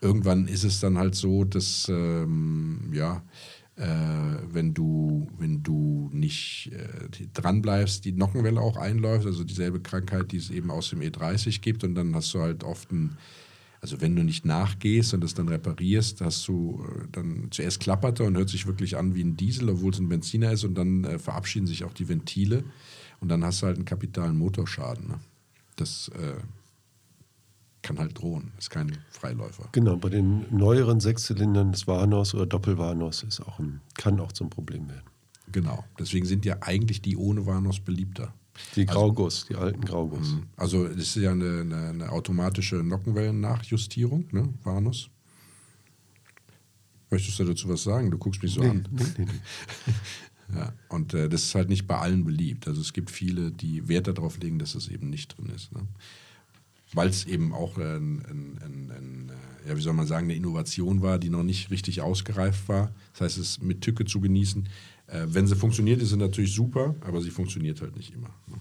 [0.00, 3.22] Irgendwann ist es dann halt so, dass, ähm, ja,
[3.76, 3.86] äh,
[4.50, 10.36] wenn, du, wenn du nicht äh, dranbleibst, die Nockenwelle auch einläuft, also dieselbe Krankheit, die
[10.36, 13.16] es eben aus dem E30 gibt und dann hast du halt oft ein
[13.82, 18.20] also wenn du nicht nachgehst und das dann reparierst, hast du äh, dann zuerst klappert
[18.20, 20.74] er und hört sich wirklich an wie ein Diesel, obwohl es ein Benziner ist und
[20.74, 22.62] dann äh, verabschieden sich auch die Ventile
[23.20, 25.08] und dann hast du halt einen kapitalen Motorschaden.
[25.08, 25.20] Ne?
[25.74, 26.40] Das äh,
[27.82, 29.68] kann halt drohen, ist kein Freiläufer.
[29.72, 34.48] Genau, bei den neueren Sechszylindern des Warnos oder Doppelwarnos ist auch ein, kann auch zum
[34.48, 35.10] Problem werden.
[35.50, 38.32] Genau, deswegen sind ja eigentlich die ohne Warnos beliebter.
[38.76, 40.32] Die also Grauguss, also, die alten Grauguss.
[40.32, 40.42] Mhm.
[40.56, 45.08] Also das ist ja eine, eine, eine automatische Nockenwellennachjustierung, ne, Vanus.
[47.10, 48.10] Möchtest du dazu was sagen?
[48.10, 48.88] Du guckst mich so nee, an.
[48.90, 50.56] Nee, nee, nee.
[50.56, 52.66] ja, und äh, das ist halt nicht bei allen beliebt.
[52.66, 55.72] Also es gibt viele, die Wert darauf legen, dass es eben nicht drin ist.
[55.72, 55.86] Ne?
[56.94, 59.30] Weil es eben auch ein, ein, ein,
[59.64, 62.92] äh, ja, wie soll man sagen, eine Innovation war, die noch nicht richtig ausgereift war.
[63.12, 64.68] Das heißt, es mit Tücke zu genießen.
[65.06, 68.30] Äh, wenn sie funktioniert, ist sie natürlich super, aber sie funktioniert halt nicht immer.
[68.46, 68.56] Ne?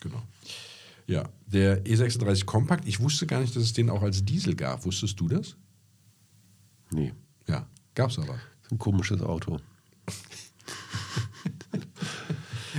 [0.00, 0.22] Genau.
[1.06, 4.84] Ja, der E36 Compact, ich wusste gar nicht, dass es den auch als Diesel gab.
[4.84, 5.56] Wusstest du das?
[6.92, 7.12] Nee.
[7.46, 8.38] Ja, gab's aber.
[8.70, 9.58] ein komisches Auto.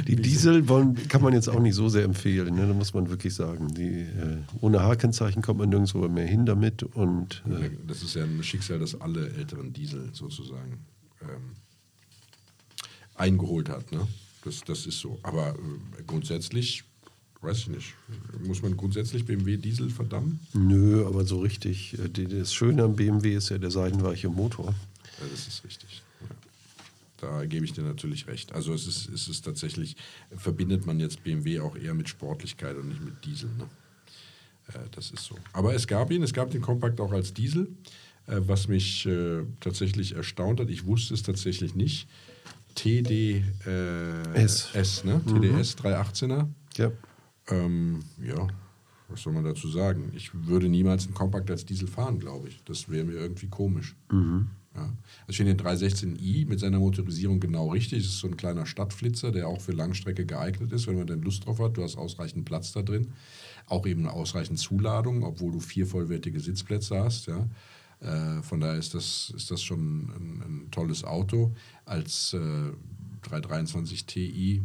[0.08, 2.68] Die Diesel wollen, kann man jetzt auch nicht so sehr empfehlen, ne?
[2.68, 3.74] da muss man wirklich sagen.
[3.74, 6.84] Die, äh, ohne H-Kennzeichen kommt man nirgendwo mehr hin damit.
[6.84, 10.86] Und, äh das ist ja ein Schicksal, das alle älteren Diesel sozusagen
[11.22, 11.56] ähm,
[13.20, 13.92] eingeholt hat.
[13.92, 14.08] Ne?
[14.44, 15.20] Das, das ist so.
[15.24, 16.84] Aber äh, grundsätzlich,
[17.42, 17.94] weiß ich nicht,
[18.46, 20.40] muss man grundsätzlich BMW Diesel verdammen?
[20.54, 21.98] Nö, aber so richtig.
[22.00, 24.68] Äh, das Schöne am BMW ist ja der seidenweiche Motor.
[24.68, 26.02] Ja, das ist richtig.
[26.22, 26.28] Ja.
[27.18, 28.54] Da gebe ich dir natürlich recht.
[28.54, 29.98] Also es ist, es ist tatsächlich,
[30.36, 33.50] verbindet man jetzt BMW auch eher mit Sportlichkeit und nicht mit Diesel.
[33.58, 33.66] Ne?
[34.74, 35.36] Äh, das ist so.
[35.52, 37.68] Aber es gab ihn, es gab den Kompakt auch als Diesel,
[38.28, 40.70] äh, was mich äh, tatsächlich erstaunt hat.
[40.70, 42.08] Ich wusste es tatsächlich nicht.
[42.76, 45.22] TDS, äh, S, ne?
[45.26, 45.42] Mhm.
[45.42, 46.48] TDS 318er.
[46.78, 46.92] Ja.
[47.50, 48.48] Ähm, ja,
[49.10, 50.12] was soll man dazu sagen?
[50.16, 52.64] Ich würde niemals einen Kompakt als Diesel fahren, glaube ich.
[52.66, 53.96] Das wäre mir irgendwie komisch.
[54.12, 54.50] Mhm.
[54.76, 54.82] Ja.
[54.82, 58.00] Also ich finde den 316i mit seiner Motorisierung genau richtig.
[58.00, 61.22] Es ist so ein kleiner Stadtflitzer, der auch für Langstrecke geeignet ist, wenn man denn
[61.22, 61.78] Lust drauf hat.
[61.78, 63.14] Du hast ausreichend Platz da drin.
[63.66, 67.28] Auch eben ausreichend Zuladung, obwohl du vier vollwertige Sitzplätze hast.
[67.28, 67.48] Ja.
[68.02, 71.54] Äh, von daher ist das, ist das schon ein, ein tolles Auto.
[71.86, 72.72] Als äh,
[73.24, 74.62] 323 Ti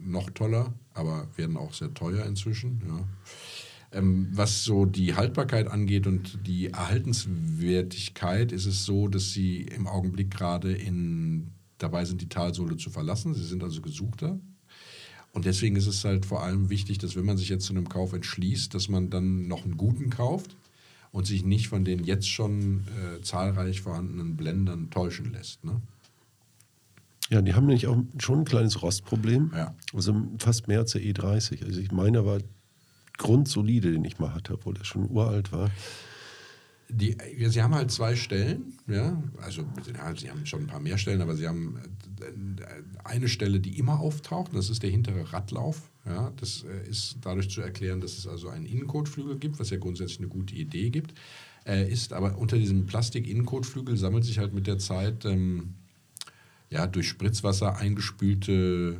[0.00, 2.82] noch toller, aber werden auch sehr teuer inzwischen.
[2.86, 3.98] Ja.
[3.98, 9.86] Ähm, was so die Haltbarkeit angeht und die Erhaltenswertigkeit, ist es so, dass sie im
[9.86, 13.34] Augenblick gerade in, dabei sind, die Talsohle zu verlassen.
[13.34, 14.38] Sie sind also gesuchter.
[15.32, 17.88] Und deswegen ist es halt vor allem wichtig, dass wenn man sich jetzt zu einem
[17.88, 20.54] Kauf entschließt, dass man dann noch einen guten kauft
[21.14, 25.64] und sich nicht von den jetzt schon äh, zahlreich vorhandenen Blendern täuschen lässt.
[25.64, 25.80] Ne?
[27.30, 29.52] Ja, die haben nämlich auch schon ein kleines Rostproblem.
[29.54, 29.76] Ja.
[29.94, 31.64] Also fast mehr als der E30.
[31.64, 32.40] Also ich meine aber
[33.16, 35.70] grundsolide, den ich mal hatte, obwohl der schon uralt war.
[36.88, 39.64] Die, sie haben halt zwei Stellen, ja, also
[40.16, 41.78] sie haben schon ein paar mehr Stellen, aber sie haben
[42.20, 45.90] äh, eine Stelle, die immer auftaucht, das ist der hintere Radlauf.
[46.06, 49.78] Ja, das äh, ist dadurch zu erklären, dass es also einen Innenkotflügel gibt, was ja
[49.78, 51.14] grundsätzlich eine gute Idee gibt.
[51.66, 55.74] Äh, ist aber unter diesem Plastik-Innenkotflügel sammelt sich halt mit der Zeit ähm,
[56.68, 58.98] ja, durch Spritzwasser eingespülte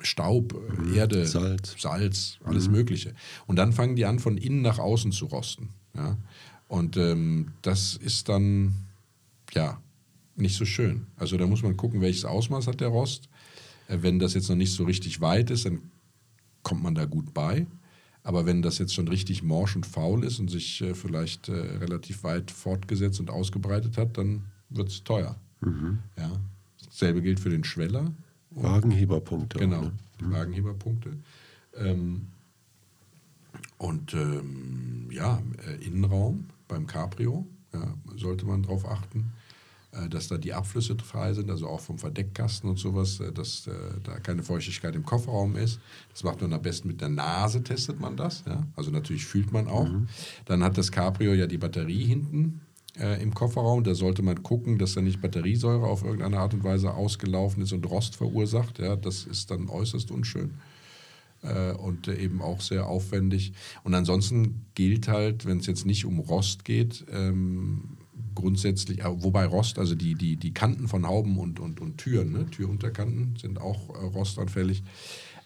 [0.00, 0.94] Staub, mhm.
[0.94, 2.74] Erde, Salz, Salz alles mhm.
[2.74, 3.14] Mögliche.
[3.46, 5.70] Und dann fangen die an, von innen nach außen zu rosten.
[5.94, 6.16] Ja?
[6.68, 8.74] Und ähm, das ist dann,
[9.52, 9.80] ja,
[10.36, 11.06] nicht so schön.
[11.16, 13.27] Also da muss man gucken, welches Ausmaß hat der Rost.
[13.88, 15.80] Äh, wenn das jetzt noch nicht so richtig weit ist, dann
[16.62, 17.66] kommt man da gut bei.
[18.22, 21.52] Aber wenn das jetzt schon richtig morsch und faul ist und sich äh, vielleicht äh,
[21.52, 25.36] relativ weit fortgesetzt und ausgebreitet hat, dann wird es teuer.
[25.60, 25.98] Mhm.
[26.16, 26.30] Ja.
[26.84, 28.12] Dasselbe gilt für den Schweller.
[28.50, 29.58] Wagenheberpunkte.
[29.58, 29.92] Genau, ne?
[30.20, 30.32] die mhm.
[30.32, 31.10] Wagenheberpunkte.
[31.76, 32.26] Ähm,
[33.78, 39.32] und ähm, ja, äh, Innenraum beim Cabrio ja, sollte man darauf achten,
[40.08, 43.72] dass da die Abflüsse frei sind, also auch vom Verdeckkasten und sowas, äh, dass äh,
[44.02, 45.80] da keine Feuchtigkeit im Kofferraum ist.
[46.12, 48.44] Das macht man am besten mit der Nase, testet man das.
[48.46, 48.66] Ja?
[48.76, 49.88] Also natürlich fühlt man auch.
[49.88, 50.08] Mhm.
[50.44, 52.60] Dann hat das Cabrio ja die Batterie hinten
[52.98, 53.82] äh, im Kofferraum.
[53.82, 57.72] Da sollte man gucken, dass da nicht Batteriesäure auf irgendeine Art und Weise ausgelaufen ist
[57.72, 58.78] und Rost verursacht.
[58.78, 60.54] Ja, das ist dann äußerst unschön
[61.42, 63.52] äh, und eben auch sehr aufwendig.
[63.84, 67.97] Und ansonsten gilt halt, wenn es jetzt nicht um Rost geht, ähm,
[68.34, 72.32] grundsätzlich, äh, wobei Rost, also die, die, die Kanten von Hauben und, und, und Türen,
[72.32, 72.46] ne?
[72.50, 74.82] Türunterkanten sind auch äh, rostanfällig.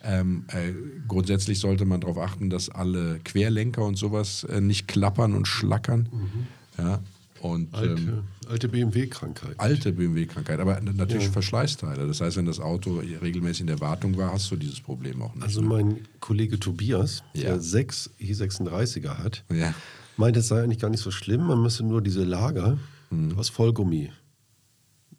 [0.05, 0.73] Ähm, äh,
[1.07, 6.09] grundsätzlich sollte man darauf achten, dass alle Querlenker und sowas äh, nicht klappern und schlackern.
[6.13, 6.47] Mhm.
[6.79, 7.01] Ja,
[7.42, 9.59] und, alte, ähm, alte BMW-Krankheit.
[9.59, 11.33] Alte BMW-Krankheit, aber natürlich ja.
[11.33, 12.07] Verschleißteile.
[12.07, 15.35] Das heißt, wenn das Auto regelmäßig in der Wartung war, hast du dieses Problem auch
[15.35, 15.42] nicht.
[15.42, 15.66] Also ne?
[15.66, 17.42] mein Kollege Tobias, ja.
[17.42, 19.74] der sechs E36er hat, ja.
[20.16, 21.44] meint, es sei eigentlich gar nicht so schlimm.
[21.44, 22.78] Man müsse nur diese Lager
[23.11, 23.37] hm.
[23.37, 24.11] aus Vollgummi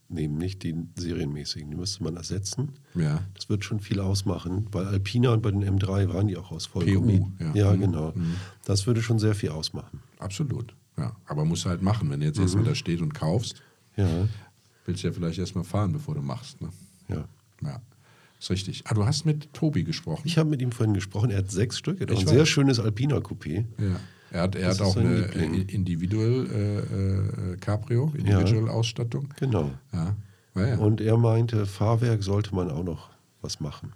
[0.08, 1.72] nehmen, nicht die serienmäßigen.
[1.72, 2.74] Die müsste man ersetzen.
[2.96, 3.20] Ja.
[3.34, 6.68] Das wird schon viel ausmachen, weil Alpina und bei den M3 waren die auch aus
[6.68, 7.20] Vollgummi.
[7.20, 7.54] PU, ja.
[7.54, 8.14] ja, genau.
[8.16, 8.36] Mhm.
[8.64, 10.00] Das würde schon sehr viel ausmachen.
[10.20, 10.74] Absolut.
[10.98, 12.10] Ja, aber musst du halt machen.
[12.10, 12.44] Wenn du jetzt mhm.
[12.44, 13.62] erstmal da steht und kaufst,
[13.96, 14.08] ja.
[14.86, 16.62] willst du ja vielleicht erstmal fahren, bevor du machst.
[16.62, 16.70] Ne?
[17.10, 17.26] Ja.
[17.64, 17.82] ja.
[18.40, 18.84] ist richtig.
[18.86, 20.24] Ah, du hast mit Tobi gesprochen.
[20.26, 21.32] Ich habe mit ihm vorhin gesprochen.
[21.32, 22.00] Er hat sechs Stück.
[22.00, 23.66] Er hat ein sehr schönes Alpina Coupé.
[23.78, 24.00] Ja.
[24.32, 25.26] Er hat, er hat auch eine
[25.68, 29.28] Individual äh, äh, Cabrio, Individual-Ausstattung.
[29.30, 29.72] Ja, genau.
[29.92, 30.16] Ja.
[30.56, 33.10] Ja, Und er meinte, Fahrwerk sollte man auch noch
[33.42, 33.94] was machen.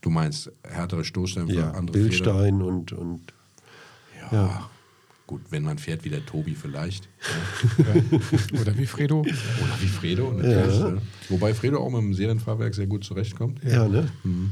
[0.00, 3.32] Du meinst härtere Stoßdämpfer, ja, andere Bildstein und, und
[4.32, 4.70] ja.
[5.30, 7.08] Gut, wenn man fährt wie der Tobi vielleicht.
[7.78, 8.60] Ja.
[8.60, 9.20] Oder wie Fredo.
[9.20, 9.30] Oder
[9.80, 10.76] wie Fredo, natürlich.
[10.76, 10.96] Ja.
[11.28, 13.62] Wobei Fredo auch mit dem Serienfahrwerk sehr gut zurechtkommt.
[13.62, 14.08] Ja, ne?
[14.24, 14.50] Mhm.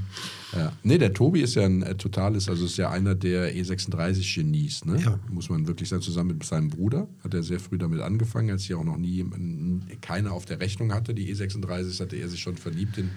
[0.53, 0.73] Ja.
[0.85, 5.01] Nee, der Tobi ist ja ein äh, totales, also ist ja einer der E36-Genies, ne?
[5.03, 5.19] Ja.
[5.29, 7.09] Muss man wirklich sagen, zusammen mit seinem Bruder.
[7.25, 9.27] Hat er sehr früh damit angefangen, als hier auch noch nie
[10.01, 11.13] keiner auf der Rechnung hatte.
[11.13, 13.11] Die E36 hatte er sich schon verliebt in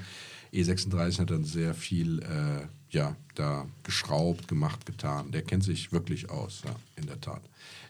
[0.54, 5.32] E36 hat dann sehr viel äh, ja, da geschraubt, gemacht, getan.
[5.32, 7.42] Der kennt sich wirklich aus, ja, in der Tat.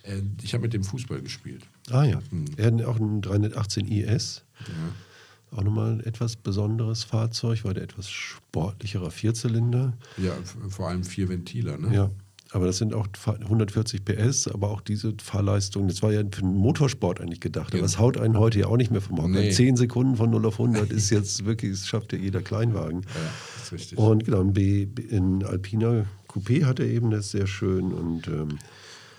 [0.03, 1.63] Äh, ich habe mit dem Fußball gespielt.
[1.89, 2.21] Ah ja.
[2.29, 2.45] Hm.
[2.57, 4.43] Er hat auch einen 318 IS.
[4.59, 5.57] Ja.
[5.57, 9.93] Auch nochmal ein etwas besonderes Fahrzeug, war der etwas sportlichere Vierzylinder.
[10.17, 10.31] Ja,
[10.69, 11.93] vor allem vier Ventiler, ne?
[11.93, 12.11] Ja.
[12.53, 16.55] Aber das sind auch 140 PS, aber auch diese Fahrleistung, das war ja für den
[16.55, 17.73] Motorsport eigentlich gedacht.
[17.73, 19.29] Aber es haut einen heute ja auch nicht mehr vom Hocker.
[19.29, 19.51] Nee.
[19.51, 23.03] 10 Sekunden von 0 auf 100 ist jetzt wirklich, das schafft ja jeder Kleinwagen.
[23.03, 23.09] Ja,
[23.55, 23.97] das ist richtig.
[23.97, 27.93] Und genau, in Alpina Coupé hat er eben das sehr schön.
[27.93, 28.59] Und, ähm,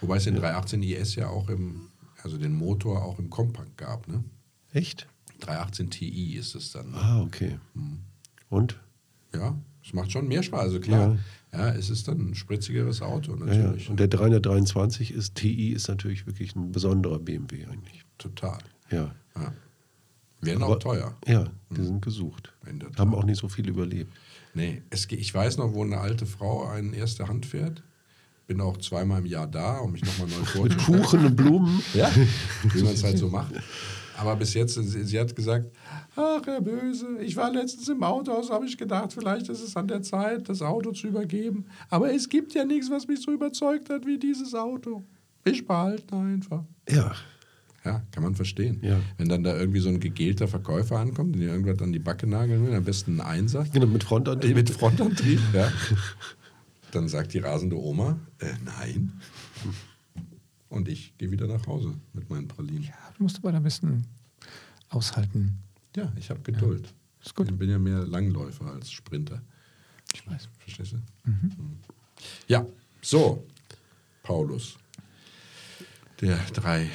[0.03, 0.40] Wobei es den ja.
[0.40, 1.88] 318 IS ja auch im,
[2.23, 4.23] also den Motor auch im Kompakt gab, ne?
[4.75, 5.07] Echt?
[5.40, 6.90] 318 Ti ist es dann.
[6.90, 6.97] Ne?
[6.99, 7.59] Ah, okay.
[7.75, 8.01] Hm.
[8.51, 8.79] Und?
[9.35, 10.61] Ja, es macht schon mehr Spaß.
[10.61, 11.18] Also klar,
[11.53, 11.59] ja.
[11.59, 13.85] ja, es ist dann ein spritzigeres Auto natürlich.
[13.85, 18.05] Ja, Und der 323 ist TI ist natürlich wirklich ein besonderer BMW eigentlich.
[18.18, 18.59] Total.
[18.90, 19.14] Ja.
[19.37, 19.53] ja.
[20.40, 21.16] Werden Aber, auch teuer.
[21.27, 21.85] Ja, die hm.
[21.85, 22.53] sind gesucht.
[22.97, 24.12] Haben auch nicht so viel überlebt.
[24.55, 27.83] Nee, es, ich weiß noch, wo eine alte Frau eine erste Hand fährt.
[28.47, 30.99] Bin auch zweimal im Jahr da, um mich nochmal neu vorzustellen.
[30.99, 31.83] Mit Kuchen und Blumen.
[31.95, 32.11] Ja,
[32.75, 33.55] wie man es halt so macht.
[34.18, 35.70] Aber bis jetzt, sie, sie, hat gesagt,
[36.16, 39.88] ach Herr Böse, ich war letztens im Autohaus, habe ich gedacht, vielleicht ist es an
[39.88, 41.66] der Zeit, das Auto zu übergeben.
[41.88, 45.03] Aber es gibt ja nichts, was mich so überzeugt hat wie dieses Auto.
[45.44, 46.64] Ich behalte einfach.
[46.88, 47.12] Ja.
[47.85, 48.79] Ja, kann man verstehen.
[48.81, 49.01] Ja.
[49.18, 52.64] Wenn dann da irgendwie so ein gegelter Verkäufer ankommt, den irgendwas an die Backe nageln
[52.64, 53.66] will, am besten ein Einser.
[53.72, 54.55] Genau, mit Frontantrieb.
[54.55, 55.72] Mit Frontantrieb, ja.
[56.92, 59.12] Dann sagt die rasende Oma, äh, nein.
[60.72, 62.85] Und ich gehe wieder nach Hause mit meinen Pralinen.
[62.85, 64.06] Ja, du musst aber da ein bisschen
[64.88, 65.58] aushalten.
[65.94, 66.87] Ja, ich habe Geduld.
[66.87, 67.50] Ja, ist gut.
[67.50, 69.42] Ich bin ja mehr Langläufer als Sprinter.
[70.14, 70.48] Ich weiß.
[70.61, 70.96] Verstehst du?
[71.30, 71.35] Mhm.
[71.42, 71.76] mhm.
[72.48, 72.64] Ja,
[73.02, 73.46] so,
[74.22, 74.78] Paulus.
[76.22, 76.88] Der drei,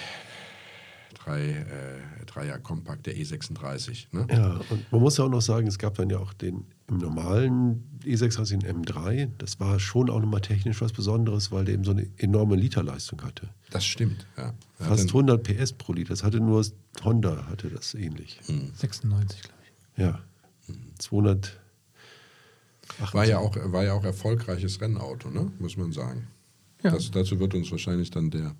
[1.13, 4.07] drei, äh, Dreier Kompakt, der E36.
[4.11, 4.25] Ne?
[4.31, 6.97] Ja, und man muss ja auch noch sagen, es gab dann ja auch den im
[6.97, 11.91] normalen E36 M3, das war schon auch nochmal technisch was Besonderes, weil der eben so
[11.91, 13.50] eine enorme Literleistung hatte.
[13.71, 14.54] Das stimmt, ja.
[14.80, 16.10] Fast 100 PS pro Liter.
[16.10, 16.65] Das hatte nur
[17.04, 18.39] Honda, hatte das ähnlich.
[18.47, 18.71] Mhm.
[18.73, 20.02] 96, glaube ich.
[20.02, 20.19] Ja.
[20.67, 20.93] Mhm.
[20.97, 21.60] 200.
[23.12, 25.52] War ja, auch, war ja auch erfolgreiches Rennauto, ne?
[25.60, 26.28] muss man sagen.
[26.84, 26.91] Ja.
[26.91, 28.56] Das, dazu wird uns wahrscheinlich dann der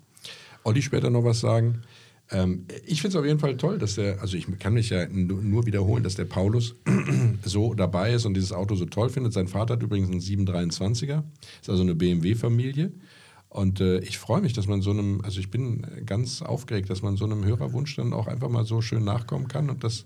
[0.64, 1.82] Olli später noch was sagen.
[2.30, 5.06] Ähm, ich finde es auf jeden Fall toll, dass der, also ich kann mich ja
[5.08, 6.74] nur wiederholen, dass der Paulus
[7.44, 9.32] so dabei ist und dieses Auto so toll findet.
[9.32, 11.22] Sein Vater hat übrigens einen 723er,
[11.60, 12.92] ist also eine BMW-Familie.
[13.48, 17.00] Und äh, ich freue mich, dass man so einem, also ich bin ganz aufgeregt, dass
[17.00, 20.04] man so einem Hörerwunsch dann auch einfach mal so schön nachkommen kann und das,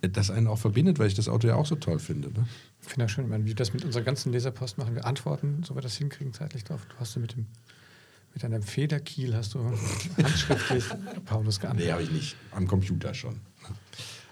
[0.00, 2.32] das einen auch verbindet, weil ich das Auto ja auch so toll finde.
[2.32, 2.48] Ne?
[2.80, 4.96] Ich finde das schön, wenn wir das mit unserer ganzen Leserpost machen.
[4.96, 6.84] Wir antworten, so wir das hinkriegen, zeitlich drauf.
[6.88, 7.46] Du hast du mit dem
[8.34, 9.60] mit einem Federkiel hast du
[10.16, 10.84] handschriftlich
[11.24, 11.86] Paulus geantwortet.
[11.86, 12.36] Nee, habe ich nicht.
[12.52, 13.40] Am Computer schon.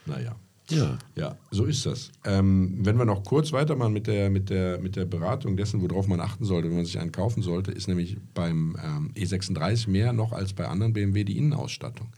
[0.07, 0.35] Naja.
[0.71, 0.99] Ja.
[1.17, 2.11] Ja, so ist das.
[2.25, 6.07] Ähm, wenn wir noch kurz weitermachen mit der, mit, der, mit der Beratung dessen, worauf
[6.07, 10.13] man achten sollte, wenn man sich einen kaufen sollte, ist nämlich beim ähm, E36 mehr
[10.13, 12.09] noch als bei anderen BMW die Innenausstattung.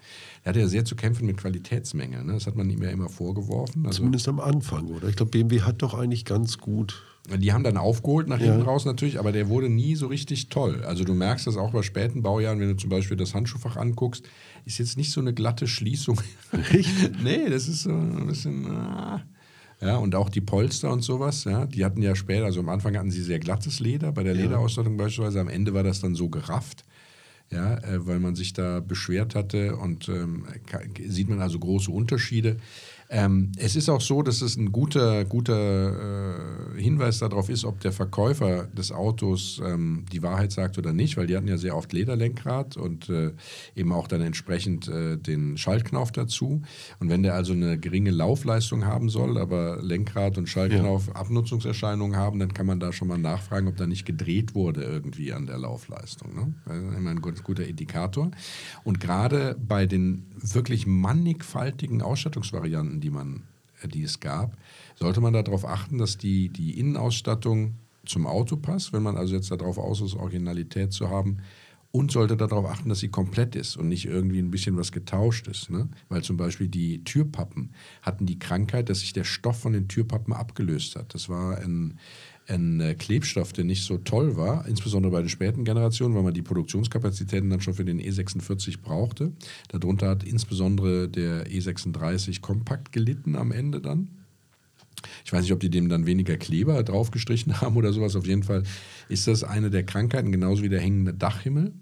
[0.45, 2.27] Er hatte ja sehr zu kämpfen mit Qualitätsmängeln.
[2.27, 2.35] Ne?
[2.35, 3.87] Das hat man ihm ja immer vorgeworfen.
[3.87, 5.09] Also Zumindest am Anfang, oder?
[5.09, 8.65] Ich glaube, BMW hat doch eigentlich ganz gut die haben dann aufgeholt nach hinten ja.
[8.65, 10.83] raus natürlich, aber der wurde nie so richtig toll.
[10.85, 14.29] Also du merkst das auch bei späten Baujahren, wenn du zum Beispiel das Handschuhfach anguckst,
[14.65, 16.21] ist jetzt nicht so eine glatte Schließung.
[17.23, 18.67] nee, das ist so ein bisschen.
[18.67, 19.23] Ah.
[19.81, 22.97] Ja, und auch die Polster und sowas, ja, die hatten ja später, also am Anfang
[22.97, 24.43] hatten sie sehr glattes Leder, bei der ja.
[24.43, 26.85] Lederausstattung beispielsweise, am Ende war das dann so gerafft,
[27.51, 30.45] ja, äh, weil man sich da beschwert hatte und ähm,
[31.05, 32.59] sieht man also große Unterschiede.
[33.15, 37.79] Ähm, es ist auch so, dass es ein guter, guter äh, Hinweis darauf ist, ob
[37.81, 41.77] der Verkäufer des Autos ähm, die Wahrheit sagt oder nicht, weil die hatten ja sehr
[41.77, 43.33] oft Lederlenkrad und äh,
[43.77, 46.63] eben auch dann entsprechend äh, den Schaltknauf dazu.
[47.01, 51.13] Und wenn der also eine geringe Laufleistung haben soll, aber Lenkrad und Schaltknauf ja.
[51.13, 55.35] Abnutzungserscheinungen haben, dann kann man da schon mal nachfragen, ob da nicht gedreht wurde irgendwie
[55.35, 56.35] an der Laufleistung.
[56.35, 56.55] Ne?
[56.65, 58.31] Das ist immer ein guter Indikator.
[58.85, 63.43] Und gerade bei den wirklich mannigfaltigen Ausstattungsvarianten, die man
[63.89, 64.57] die es gab,
[64.95, 67.75] sollte man darauf achten, dass die, die Innenausstattung
[68.07, 71.39] zum Auto passt, wenn man also jetzt darauf aus ist, Originalität zu haben,
[71.93, 75.47] und sollte darauf achten, dass sie komplett ist und nicht irgendwie ein bisschen was getauscht
[75.47, 75.69] ist.
[75.69, 75.91] Ne?
[76.09, 80.33] Weil zum Beispiel die Türpappen hatten die Krankheit, dass sich der Stoff von den Türpappen
[80.33, 81.13] abgelöst hat.
[81.13, 81.99] Das war ein,
[82.49, 86.35] ein äh, Klebstoff, der nicht so toll war, insbesondere bei den späten Generationen, weil man
[86.35, 89.33] die Produktionskapazitäten dann schon für den E46 brauchte.
[89.69, 94.09] Darunter hat insbesondere der E36 kompakt gelitten am Ende dann.
[95.25, 98.17] Ich weiß nicht, ob die dem dann weniger Kleber draufgestrichen haben oder sowas.
[98.17, 98.63] Auf jeden Fall
[99.09, 101.73] ist das eine der Krankheiten, genauso wie der hängende Dachhimmel.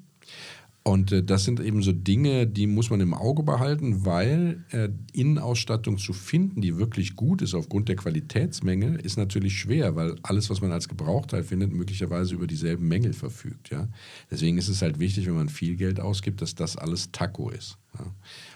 [0.83, 4.89] Und äh, das sind eben so Dinge, die muss man im Auge behalten, weil äh,
[5.13, 10.49] Innenausstattung zu finden, die wirklich gut ist aufgrund der Qualitätsmängel, ist natürlich schwer, weil alles,
[10.49, 13.71] was man als Gebrauchteil findet, möglicherweise über dieselben Mängel verfügt.
[13.71, 13.89] Ja?
[14.31, 17.77] Deswegen ist es halt wichtig, wenn man viel Geld ausgibt, dass das alles Taco ist.
[17.99, 18.07] Ja?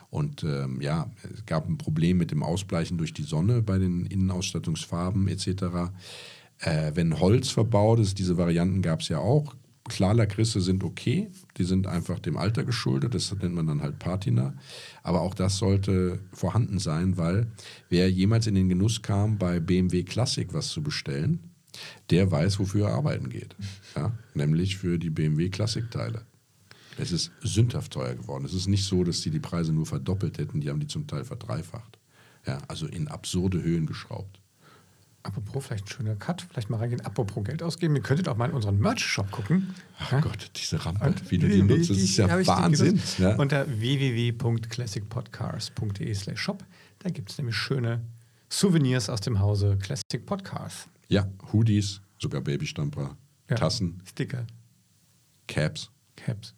[0.08, 4.06] Und ähm, ja, es gab ein Problem mit dem Ausbleichen durch die Sonne bei den
[4.06, 5.92] Innenausstattungsfarben etc.
[6.60, 9.54] Äh, wenn Holz verbaut ist, diese Varianten gab es ja auch.
[9.88, 14.54] Klarlackrisse sind okay, die sind einfach dem Alter geschuldet, das nennt man dann halt Patina.
[15.02, 17.48] Aber auch das sollte vorhanden sein, weil
[17.90, 21.50] wer jemals in den Genuss kam, bei BMW Classic was zu bestellen,
[22.10, 23.54] der weiß, wofür er arbeiten geht.
[23.94, 24.16] Ja?
[24.32, 26.22] Nämlich für die BMW Classic-Teile.
[26.96, 28.44] Es ist sündhaft teuer geworden.
[28.44, 31.06] Es ist nicht so, dass die die Preise nur verdoppelt hätten, die haben die zum
[31.06, 31.98] Teil verdreifacht.
[32.46, 34.40] Ja, also in absurde Höhen geschraubt.
[35.24, 37.00] Apropos, vielleicht ein schöner Cut, vielleicht mal reingehen.
[37.00, 39.74] Apropos Geld ausgeben, ihr könntet auch mal in unseren Merch-Shop gucken.
[39.98, 40.20] Ach ja?
[40.20, 43.00] Gott, diese Rampe, Und wie du die nutzt, das ist ja Wahnsinn.
[43.16, 43.34] Ja?
[43.36, 46.62] Unter www.classicpodcast.de slash shop.
[46.98, 48.02] Da gibt es nämlich schöne
[48.50, 50.88] Souvenirs aus dem Hause Classic Podcast.
[51.08, 53.16] Ja, Hoodies, sogar Babystamper,
[53.48, 54.02] ja, Tassen.
[54.04, 54.46] Sticker.
[55.48, 55.90] Caps.
[56.16, 56.52] Caps.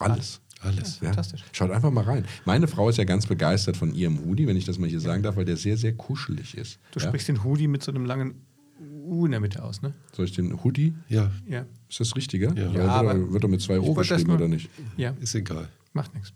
[0.00, 0.40] Alles.
[0.60, 0.98] Alles.
[1.00, 1.44] Ja, fantastisch.
[1.52, 2.24] Schaut einfach mal rein.
[2.44, 5.22] Meine Frau ist ja ganz begeistert von ihrem Hoodie, wenn ich das mal hier sagen
[5.22, 6.78] darf, weil der sehr, sehr kuschelig ist.
[6.92, 8.34] Du sprichst den Hoodie mit so einem langen
[8.80, 9.94] U in der Mitte aus, ne?
[10.12, 10.94] Soll ich den Hoodie?
[11.08, 11.30] Ja.
[11.46, 11.64] ja.
[11.88, 12.52] Ist das Richtige?
[12.54, 12.70] Ja.
[12.70, 14.68] ja wird, wird er mit zwei O geschrieben oder nicht?
[14.96, 15.14] Ja.
[15.20, 15.68] Ist egal.
[15.92, 16.32] Macht nichts.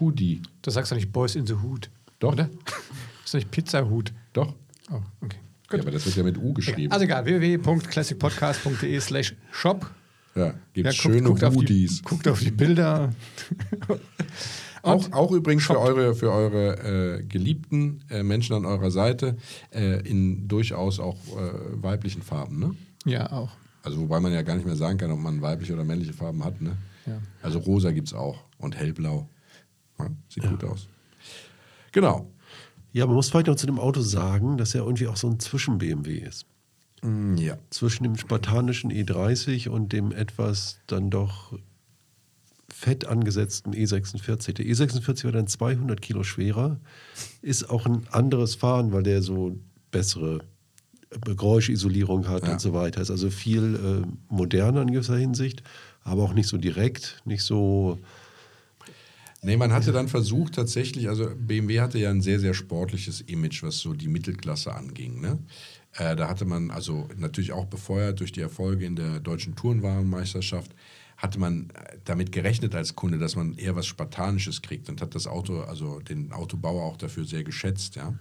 [0.00, 0.42] Hoodie.
[0.62, 1.90] Du sagst doch nicht Boys in the Hood.
[2.18, 2.32] Doch.
[2.32, 2.44] Oder?
[3.24, 4.12] ist doch nicht Pizza-Hut.
[4.32, 4.54] Doch.
[4.90, 5.38] Oh, okay.
[5.68, 5.78] Gut.
[5.78, 6.90] Ja, aber das wird ja mit U geschrieben.
[6.90, 9.90] Also egal, www.classicpodcast.de slash shop
[10.38, 11.90] ja, gibt ja, schöne guckt, guckt Hoodies.
[11.90, 13.12] Auf die, guckt auf die Bilder.
[14.82, 19.36] auch, auch übrigens für eure, für eure äh, geliebten äh, Menschen an eurer Seite
[19.70, 22.74] äh, in durchaus auch äh, weiblichen Farben, ne?
[23.04, 23.50] Ja, auch.
[23.82, 26.44] Also wobei man ja gar nicht mehr sagen kann, ob man weibliche oder männliche Farben
[26.44, 26.76] hat, ne?
[27.06, 27.20] Ja.
[27.42, 29.28] Also rosa gibt es auch und hellblau.
[29.98, 30.50] Ja, sieht ja.
[30.50, 30.88] gut aus.
[31.92, 32.30] Genau.
[32.92, 35.38] Ja, man muss vielleicht noch zu dem Auto sagen, dass er irgendwie auch so ein
[35.38, 36.46] Zwischen-BMW ist.
[37.02, 37.58] Mm, ja.
[37.70, 41.58] Zwischen dem spartanischen E30 und dem etwas dann doch
[42.68, 44.52] fett angesetzten E46.
[44.54, 46.78] Der E46 war dann 200 Kilo schwerer,
[47.42, 49.58] ist auch ein anderes Fahren, weil der so
[49.90, 50.40] bessere
[51.24, 52.52] Geräuschisolierung hat ja.
[52.52, 53.00] und so weiter.
[53.00, 55.62] Ist also viel äh, moderner in gewisser Hinsicht,
[56.02, 57.98] aber auch nicht so direkt, nicht so.
[59.40, 63.62] Nee, man hatte dann versucht tatsächlich, also BMW hatte ja ein sehr, sehr sportliches Image,
[63.62, 65.20] was so die Mittelklasse anging.
[65.20, 65.38] Ne?
[65.98, 70.74] Äh, da hatte man also natürlich auch befeuert durch die Erfolge in der deutschen Tourenwarenmeisterschaft,
[71.16, 75.14] hatte man äh, damit gerechnet als Kunde, dass man eher was Spartanisches kriegt und hat
[75.14, 78.14] das Auto, also den Autobauer auch dafür sehr geschätzt, ja.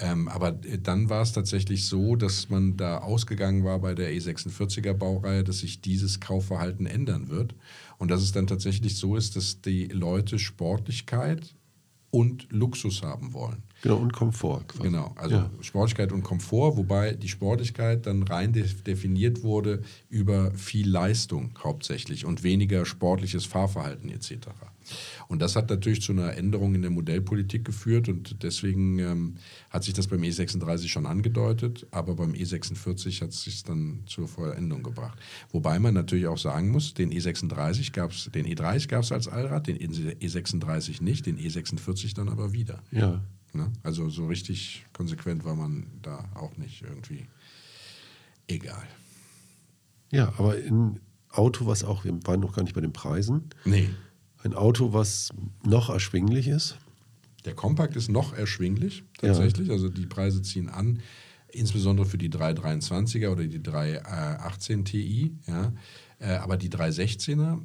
[0.00, 4.12] Ähm, aber äh, dann war es tatsächlich so, dass man da ausgegangen war bei der
[4.12, 7.54] E46er Baureihe, dass sich dieses Kaufverhalten ändern wird.
[7.96, 11.54] Und dass es dann tatsächlich so ist, dass die Leute Sportlichkeit
[12.10, 13.62] und Luxus haben wollen.
[13.82, 14.64] Genau, und Komfort.
[14.68, 14.82] Quasi.
[14.84, 15.50] Genau, also ja.
[15.60, 22.42] Sportlichkeit und Komfort, wobei die Sportlichkeit dann rein definiert wurde über viel Leistung hauptsächlich und
[22.42, 24.48] weniger sportliches Fahrverhalten etc.
[25.28, 29.34] Und das hat natürlich zu einer Änderung in der Modellpolitik geführt und deswegen ähm,
[29.70, 34.28] hat sich das beim E36 schon angedeutet, aber beim E46 hat es sich dann zur
[34.28, 35.18] Vollendung gebracht.
[35.50, 39.28] Wobei man natürlich auch sagen muss, den E36 gab es, den E30 gab es als
[39.28, 42.82] Allrad, den E36 nicht, den E46 dann aber wieder.
[42.90, 43.22] Ja.
[43.52, 43.72] Ne?
[43.82, 47.26] Also so richtig konsequent war man da auch nicht irgendwie.
[48.46, 48.86] Egal.
[50.10, 53.50] Ja, aber ein Auto, was auch, wir waren noch gar nicht bei den Preisen.
[53.64, 53.90] Nee.
[54.42, 55.30] Ein Auto, was
[55.64, 56.78] noch erschwinglich ist.
[57.44, 59.68] Der Kompakt ist noch erschwinglich, tatsächlich.
[59.68, 59.74] Ja.
[59.74, 61.00] Also die Preise ziehen an,
[61.50, 65.32] insbesondere für die 323er oder die 318 Ti.
[65.46, 65.72] Ja.
[66.18, 67.60] Äh, aber die 316er,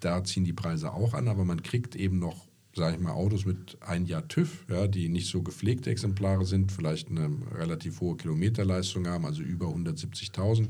[0.00, 3.44] da ziehen die Preise auch an, aber man kriegt eben noch sage ich mal, Autos
[3.44, 8.16] mit ein Jahr TÜV, ja, die nicht so gepflegte Exemplare sind, vielleicht eine relativ hohe
[8.16, 10.68] Kilometerleistung haben, also über 170.000.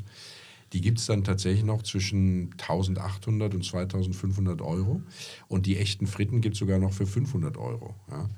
[0.72, 5.02] Die gibt es dann tatsächlich noch zwischen 1800 und 2500 Euro.
[5.48, 7.94] Und die echten Fritten gibt es sogar noch für 500 Euro.
[8.10, 8.28] Ja.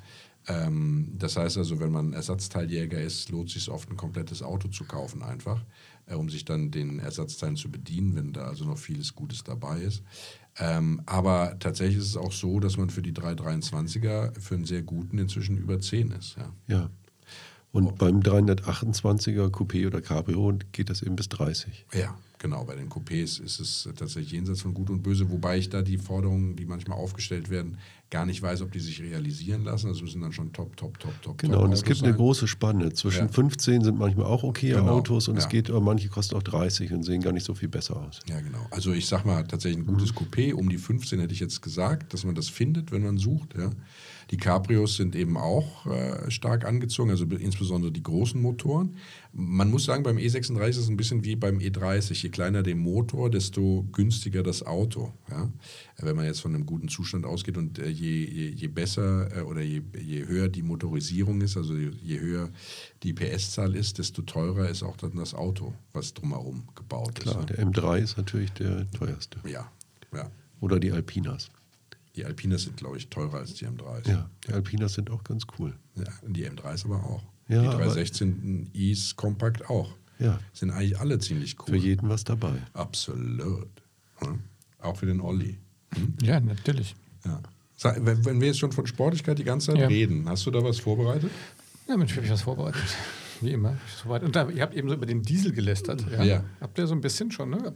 [0.46, 4.68] Ähm, das heißt also, wenn man Ersatzteiljäger ist, lohnt es sich oft ein komplettes Auto
[4.68, 5.64] zu kaufen einfach,
[6.06, 9.80] äh, um sich dann den Ersatzteilen zu bedienen, wenn da also noch vieles Gutes dabei
[9.80, 10.02] ist.
[10.58, 14.82] Ähm, aber tatsächlich ist es auch so, dass man für die 323er für einen sehr
[14.82, 16.36] guten inzwischen über 10 ist.
[16.36, 16.52] Ja.
[16.68, 16.90] ja.
[17.74, 17.94] Und oh.
[17.98, 21.86] beim 328er Coupé oder Cabrio geht das eben bis 30.
[21.92, 22.62] Ja, genau.
[22.64, 25.98] Bei den Coupés ist es tatsächlich jenseits von Gut und Böse, wobei ich da die
[25.98, 27.78] Forderungen, die manchmal aufgestellt werden,
[28.10, 29.88] gar nicht weiß, ob die sich realisieren lassen.
[29.88, 31.38] Also müssen dann schon top, top, top, top.
[31.38, 32.10] Genau, top und es gibt sein.
[32.10, 32.92] eine große Spanne.
[32.92, 33.32] Zwischen ja.
[33.32, 34.98] 15 sind manchmal auch okay genau.
[34.98, 35.40] Autos und ja.
[35.40, 38.20] es geht, manche kosten auch 30 und sehen gar nicht so viel besser aus.
[38.28, 38.64] Ja, genau.
[38.70, 40.18] Also ich sag mal tatsächlich ein gutes mhm.
[40.18, 43.56] Coupé, um die 15 hätte ich jetzt gesagt, dass man das findet, wenn man sucht.
[43.58, 43.72] Ja.
[44.30, 48.96] Die Cabrios sind eben auch äh, stark angezogen, also insbesondere die großen Motoren.
[49.32, 52.22] Man muss sagen, beim E36 ist es ein bisschen wie beim E30.
[52.22, 55.12] Je kleiner der Motor, desto günstiger das Auto.
[55.30, 55.50] Ja?
[55.98, 59.40] Wenn man jetzt von einem guten Zustand ausgeht und äh, je, je, je, besser äh,
[59.42, 62.50] oder je, je höher die Motorisierung ist, also je, je höher
[63.02, 67.46] die PS-Zahl ist, desto teurer ist auch dann das Auto, was drumherum gebaut Klar, ist.
[67.46, 69.38] Klar, der M3 ist natürlich der teuerste.
[69.48, 69.70] Ja,
[70.14, 70.30] ja.
[70.60, 71.50] Oder die Alpinas.
[72.16, 74.08] Die Alpinas sind, glaube ich, teurer als die M3s.
[74.08, 75.74] Ja, die Alpinas sind auch ganz cool.
[75.96, 77.22] Ja, die M3s aber auch.
[77.48, 79.90] Ja, die 316 Is kompakt auch.
[80.18, 80.38] Ja.
[80.52, 81.74] Sind eigentlich alle ziemlich cool.
[81.74, 82.62] Für jeden was dabei.
[82.72, 83.68] Absolut.
[84.22, 84.38] Ja.
[84.78, 85.58] Auch für den Olli.
[85.94, 86.14] Hm?
[86.22, 86.94] Ja, natürlich.
[87.24, 87.42] Ja.
[87.98, 89.86] Wenn, wir jetzt schon von Sportlichkeit die ganze Zeit ja.
[89.88, 91.30] reden, hast du da was vorbereitet?
[91.88, 92.82] Ja, natürlich habe ich was vorbereitet.
[93.40, 93.76] Wie immer.
[94.06, 96.06] Und da, ihr habt eben so über den Diesel gelästert.
[96.10, 96.22] Ja.
[96.22, 96.44] ja.
[96.60, 97.74] Habt ihr so ein bisschen schon, ne?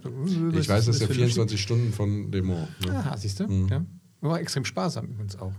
[0.54, 2.68] Ich weiß, das ist ja 24 Stunden von Demo.
[2.86, 2.92] Ne?
[2.92, 3.48] Aha, siehst du?
[3.48, 3.68] Mhm.
[3.68, 3.84] Ja.
[4.20, 5.52] War extrem sparsam übrigens auch.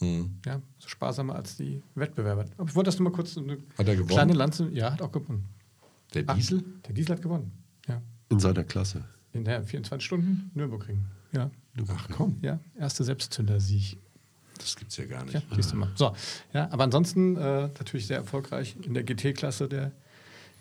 [0.00, 0.38] Mhm.
[0.46, 2.46] Ja, so sparsamer als die Wettbewerber.
[2.56, 4.08] Aber ich wollte das nur mal kurz eine hat er gewonnen?
[4.08, 4.68] kleine Lanze.
[4.70, 5.44] Ja, hat auch gewonnen.
[6.14, 6.64] Der Diesel?
[6.64, 7.52] Ach, der Diesel hat gewonnen.
[7.88, 8.00] Ja.
[8.28, 9.04] In seiner Klasse.
[9.32, 11.04] In der 24 Stunden Nürburgring.
[11.32, 11.50] Ja.
[11.88, 12.38] Ach komm.
[12.42, 13.98] Ja, erste Selbstzünder-Sieg.
[14.58, 15.34] Das gibt's ja gar nicht.
[15.34, 15.90] Ja, siehst du mal.
[15.94, 16.12] So,
[16.52, 19.92] ja, aber ansonsten äh, natürlich sehr erfolgreich in der GT-Klasse der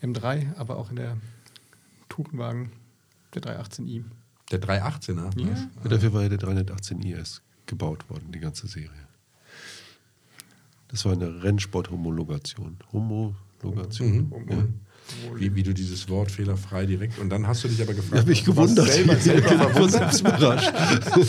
[0.03, 1.17] M3, aber auch in der
[2.09, 2.71] Tourenwagen
[3.33, 4.03] der 318i.
[4.51, 5.39] Der 318er?
[5.39, 5.47] Ja.
[5.47, 5.89] ja.
[5.89, 9.07] Dafür war ja der 318 IS gebaut worden, die ganze Serie.
[10.87, 12.77] Das war eine Rennsport-Homologation.
[12.93, 14.29] Homologation.
[14.29, 14.49] Mhm.
[14.49, 14.67] Ja.
[15.35, 17.17] Wie, wie, du dieses Wort fehlerfrei direkt.
[17.19, 18.13] Und dann hast du dich aber gefragt.
[18.13, 18.91] Ich habe mich gewundert.
[18.91, 20.73] Selber, selber war selbst überrascht.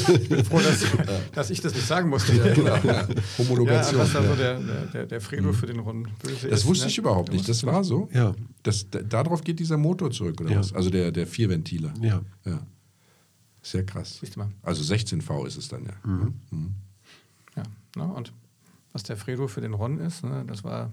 [0.09, 0.85] ich bin froh, dass,
[1.33, 2.35] dass, ich das nicht sagen musste.
[2.35, 2.77] Ja, genau.
[2.77, 3.07] ja.
[3.39, 3.99] Homologation.
[3.99, 4.59] Ja, was also der,
[4.93, 5.55] der, der Fredo mhm.
[5.55, 6.91] für den Runden böse Das ist, wusste ne?
[6.91, 7.49] ich überhaupt nicht.
[7.49, 8.09] Das war so.
[8.12, 8.35] Ja.
[8.64, 10.73] Das, darauf geht dieser Motor zurück, oder was?
[10.73, 11.95] Also der, der Vierventiler.
[12.01, 12.21] Ja.
[12.45, 12.61] ja.
[13.62, 14.18] Sehr krass.
[14.20, 14.50] Siehst du mal.
[14.62, 15.92] Also 16V ist es dann ja.
[16.04, 16.34] Mhm.
[16.50, 16.74] Mhm.
[17.56, 17.62] Ja,
[17.96, 18.12] ne?
[18.12, 18.32] und
[18.92, 20.44] was der Fredo für den Ron ist, ne?
[20.46, 20.92] das war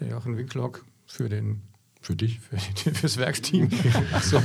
[0.00, 1.62] der Jochen Winklock für den
[2.00, 2.40] für dich?
[2.40, 3.68] Für, fürs Werksteam.
[4.22, 4.38] so.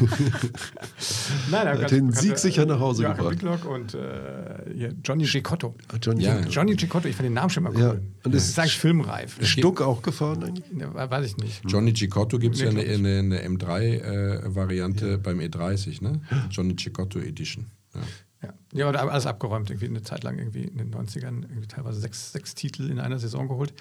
[1.51, 3.33] Nein, er hat den Sieg sicher nach Hause Joachim gebracht.
[3.33, 5.75] Wicklock und äh, Johnny Cicotto.
[5.89, 6.39] Ah, Johnny, ja.
[6.41, 7.81] Johnny Cicotto, ich fand den Namen schon mal cool.
[7.81, 7.95] Ja.
[8.23, 9.37] Und das ist eigentlich filmreif.
[9.45, 10.65] Stuck auch gefahren eigentlich?
[10.77, 11.61] Ja, weiß ich nicht.
[11.67, 16.21] Johnny Cicotto gibt es ja eine, eine, eine M3-Variante äh, beim E30, ne?
[16.49, 17.67] Johnny Cicotto Edition.
[17.93, 18.01] Ja.
[18.43, 18.53] Ja.
[18.73, 22.33] ja, aber alles abgeräumt, irgendwie eine Zeit lang, irgendwie in den 90ern, irgendwie teilweise sechs,
[22.33, 23.73] sechs Titel in einer Saison geholt.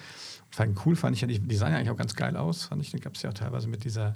[0.53, 2.91] Fand cool, fand ich ja, die Design eigentlich auch ganz geil aus, fand ich.
[2.91, 4.13] Den gab es ja auch teilweise mit dieser,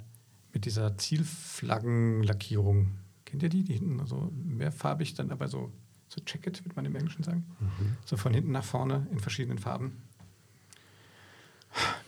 [0.52, 2.92] mit dieser Zielflaggenlackierung.
[3.24, 3.64] Kennt ihr die?
[3.64, 5.72] Die hinten so mehrfarbig, dann aber so,
[6.06, 7.44] so Jacket, würde man im Englischen sagen.
[7.58, 7.96] Mhm.
[8.04, 10.00] So von hinten nach vorne in verschiedenen Farben.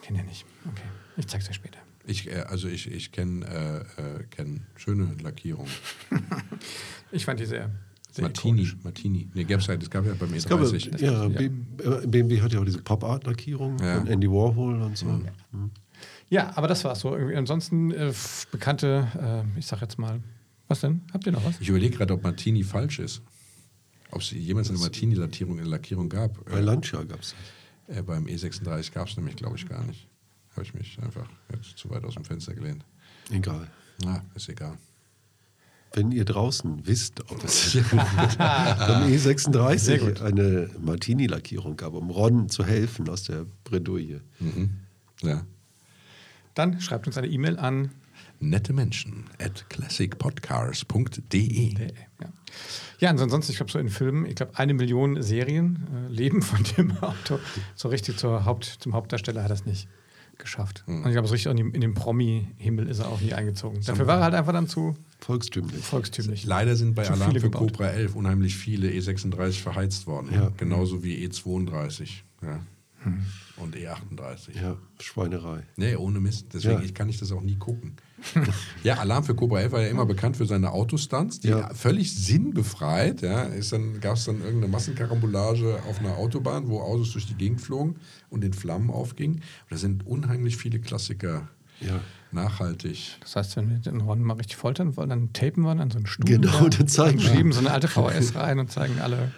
[0.01, 0.47] Kennt ihr nicht.
[0.65, 1.81] Okay, ich zeig's euch später.
[2.07, 3.45] Ich, äh, also ich, ich kenne
[3.99, 5.73] äh, äh, kenn schöne Lackierungen.
[7.11, 7.69] ich fand die sehr,
[8.21, 8.85] sehr Martini, ikonisch.
[8.85, 9.29] Martini.
[9.35, 10.47] Nee, gab's halt, es gab ja beim E30.
[10.47, 13.99] Glaube, ja, ja, BMW hat ja auch diese Pop-Art-Lackierung ja.
[13.99, 15.07] von Andy Warhol und so.
[15.07, 15.29] Mhm.
[15.53, 15.71] Mhm.
[16.29, 17.13] Ja, aber das war's so.
[17.13, 18.13] Ansonsten äh,
[18.53, 20.21] bekannte, äh, ich sag jetzt mal,
[20.69, 21.03] was denn?
[21.13, 21.61] Habt ihr noch was?
[21.61, 23.23] Ich überlege gerade, ob Martini falsch ist.
[24.13, 26.45] Ob es jemals eine Martini-Lackierung Lackierung gab.
[26.49, 27.35] Bei Lancia gab es
[27.89, 27.97] das.
[27.97, 30.09] Äh, beim E36 gab es nämlich, glaube ich, gar nicht.
[30.53, 32.85] Habe ich mich einfach jetzt zu weit aus dem Fenster gelehnt.
[33.31, 33.69] Egal.
[34.05, 34.79] Na, ist egal.
[35.93, 43.09] Wenn ihr draußen wisst, ob es beim E36 eine Martini-Lackierung gab, um Ron zu helfen
[43.09, 44.21] aus der Bredouille.
[44.39, 44.71] Mhm.
[45.23, 45.45] Ja.
[46.55, 47.91] Dann schreibt uns eine E-Mail an
[48.39, 51.75] nette Menschen at classicpodcars.de.
[51.75, 51.89] Ja.
[52.99, 56.63] ja, ansonsten, ich glaube, so in Filmen, ich glaube, eine Million Serien äh, leben von
[56.77, 57.39] dem Auto.
[57.75, 59.89] So richtig zur Haupt, zum Hauptdarsteller hat das nicht
[60.41, 60.85] geschafft.
[60.87, 61.03] Mhm.
[61.03, 63.81] Und ich glaube, so richtig in den Promi-Himmel ist er auch nie eingezogen.
[63.85, 65.85] Dafür war er halt einfach dann zu volkstümlich.
[65.85, 66.45] volkstümlich.
[66.45, 67.73] Leider sind bei Alarm für gebaut.
[67.73, 70.31] Cobra 11 unheimlich viele E36 verheizt worden.
[70.33, 70.51] Ja.
[70.57, 72.23] Genauso wie E32.
[72.43, 72.61] Ja.
[73.03, 73.25] Hm.
[73.57, 74.61] Und E38.
[74.61, 75.63] Ja, Schweinerei.
[75.77, 76.47] Nee, ohne Mist.
[76.53, 76.85] Deswegen ja.
[76.85, 77.97] ich kann ich das auch nie gucken.
[78.83, 81.73] ja, Alarm für Cobra 11 war ja immer bekannt für seine Autostunts, die Ja.
[81.75, 83.23] völlig sinnbefreit.
[83.23, 87.35] Ja, ist dann gab es dann irgendeine Massenkarambolage auf einer Autobahn, wo Autos durch die
[87.35, 87.97] Gegend flogen
[88.29, 89.37] und in Flammen aufgingen.
[89.37, 91.49] Und da sind unheimlich viele Klassiker
[91.81, 92.01] Ja.
[92.33, 93.17] nachhaltig.
[93.21, 95.91] Das heißt, wenn wir den Ron mal richtig foltern wollen, dann tapen wir ihn an
[95.91, 96.27] so einen Stuhl.
[96.27, 97.31] Genau, da dann zeigen und wir.
[97.35, 99.33] schieben so eine alte VS rein und zeigen alle,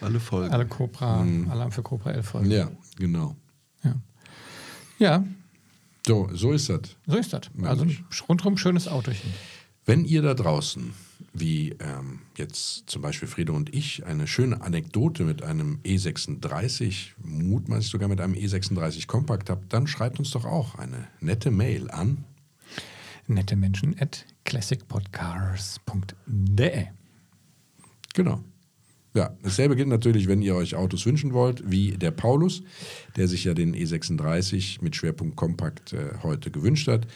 [0.00, 0.52] Alle Folgen.
[0.52, 2.50] alle Cobra, Alarm für Cobra 11 Folgen.
[2.50, 3.34] Ja, genau.
[3.82, 3.94] Ja.
[4.98, 5.24] ja,
[6.08, 6.80] So, so ist das.
[7.06, 7.42] so ist das.
[7.62, 9.34] Also ein rundherum schönes Autochen.
[9.84, 10.94] Wenn ihr da draußen,
[11.34, 17.90] wie ähm, jetzt zum Beispiel Friede und ich, eine schöne Anekdote mit einem E36, mutmaßlich
[17.90, 22.24] sogar mit einem E36 Kompakt habt, dann schreibt uns doch auch eine nette Mail an.
[23.26, 26.86] Nette Menschen at classicpodcars.de.
[28.14, 28.42] Genau.
[29.18, 32.62] Ja, dasselbe gilt natürlich, wenn ihr euch Autos wünschen wollt, wie der Paulus,
[33.16, 37.08] der sich ja den E36 mit Schwerpunkt Kompakt äh, heute gewünscht hat.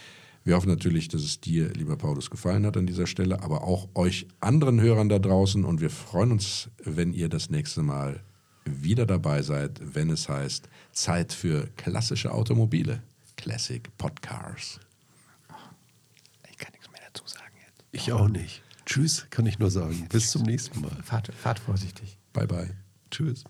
[0.43, 3.89] Wir hoffen natürlich, dass es dir, lieber Paulus, gefallen hat an dieser Stelle, aber auch
[3.95, 5.65] euch anderen Hörern da draußen.
[5.65, 8.19] Und wir freuen uns, wenn ihr das nächste Mal
[8.65, 13.01] wieder dabei seid, wenn es heißt Zeit für klassische Automobile.
[13.37, 14.81] Classic Podcars.
[16.51, 17.85] Ich kann nichts mehr dazu sagen jetzt.
[17.93, 18.61] Ich auch nicht.
[18.93, 20.07] Tschüss, kann ich nur sagen.
[20.11, 20.91] Bis zum nächsten Mal.
[21.03, 22.19] Fahrt, fahrt vorsichtig.
[22.35, 22.77] Bye bye.
[23.11, 23.45] Tschüss.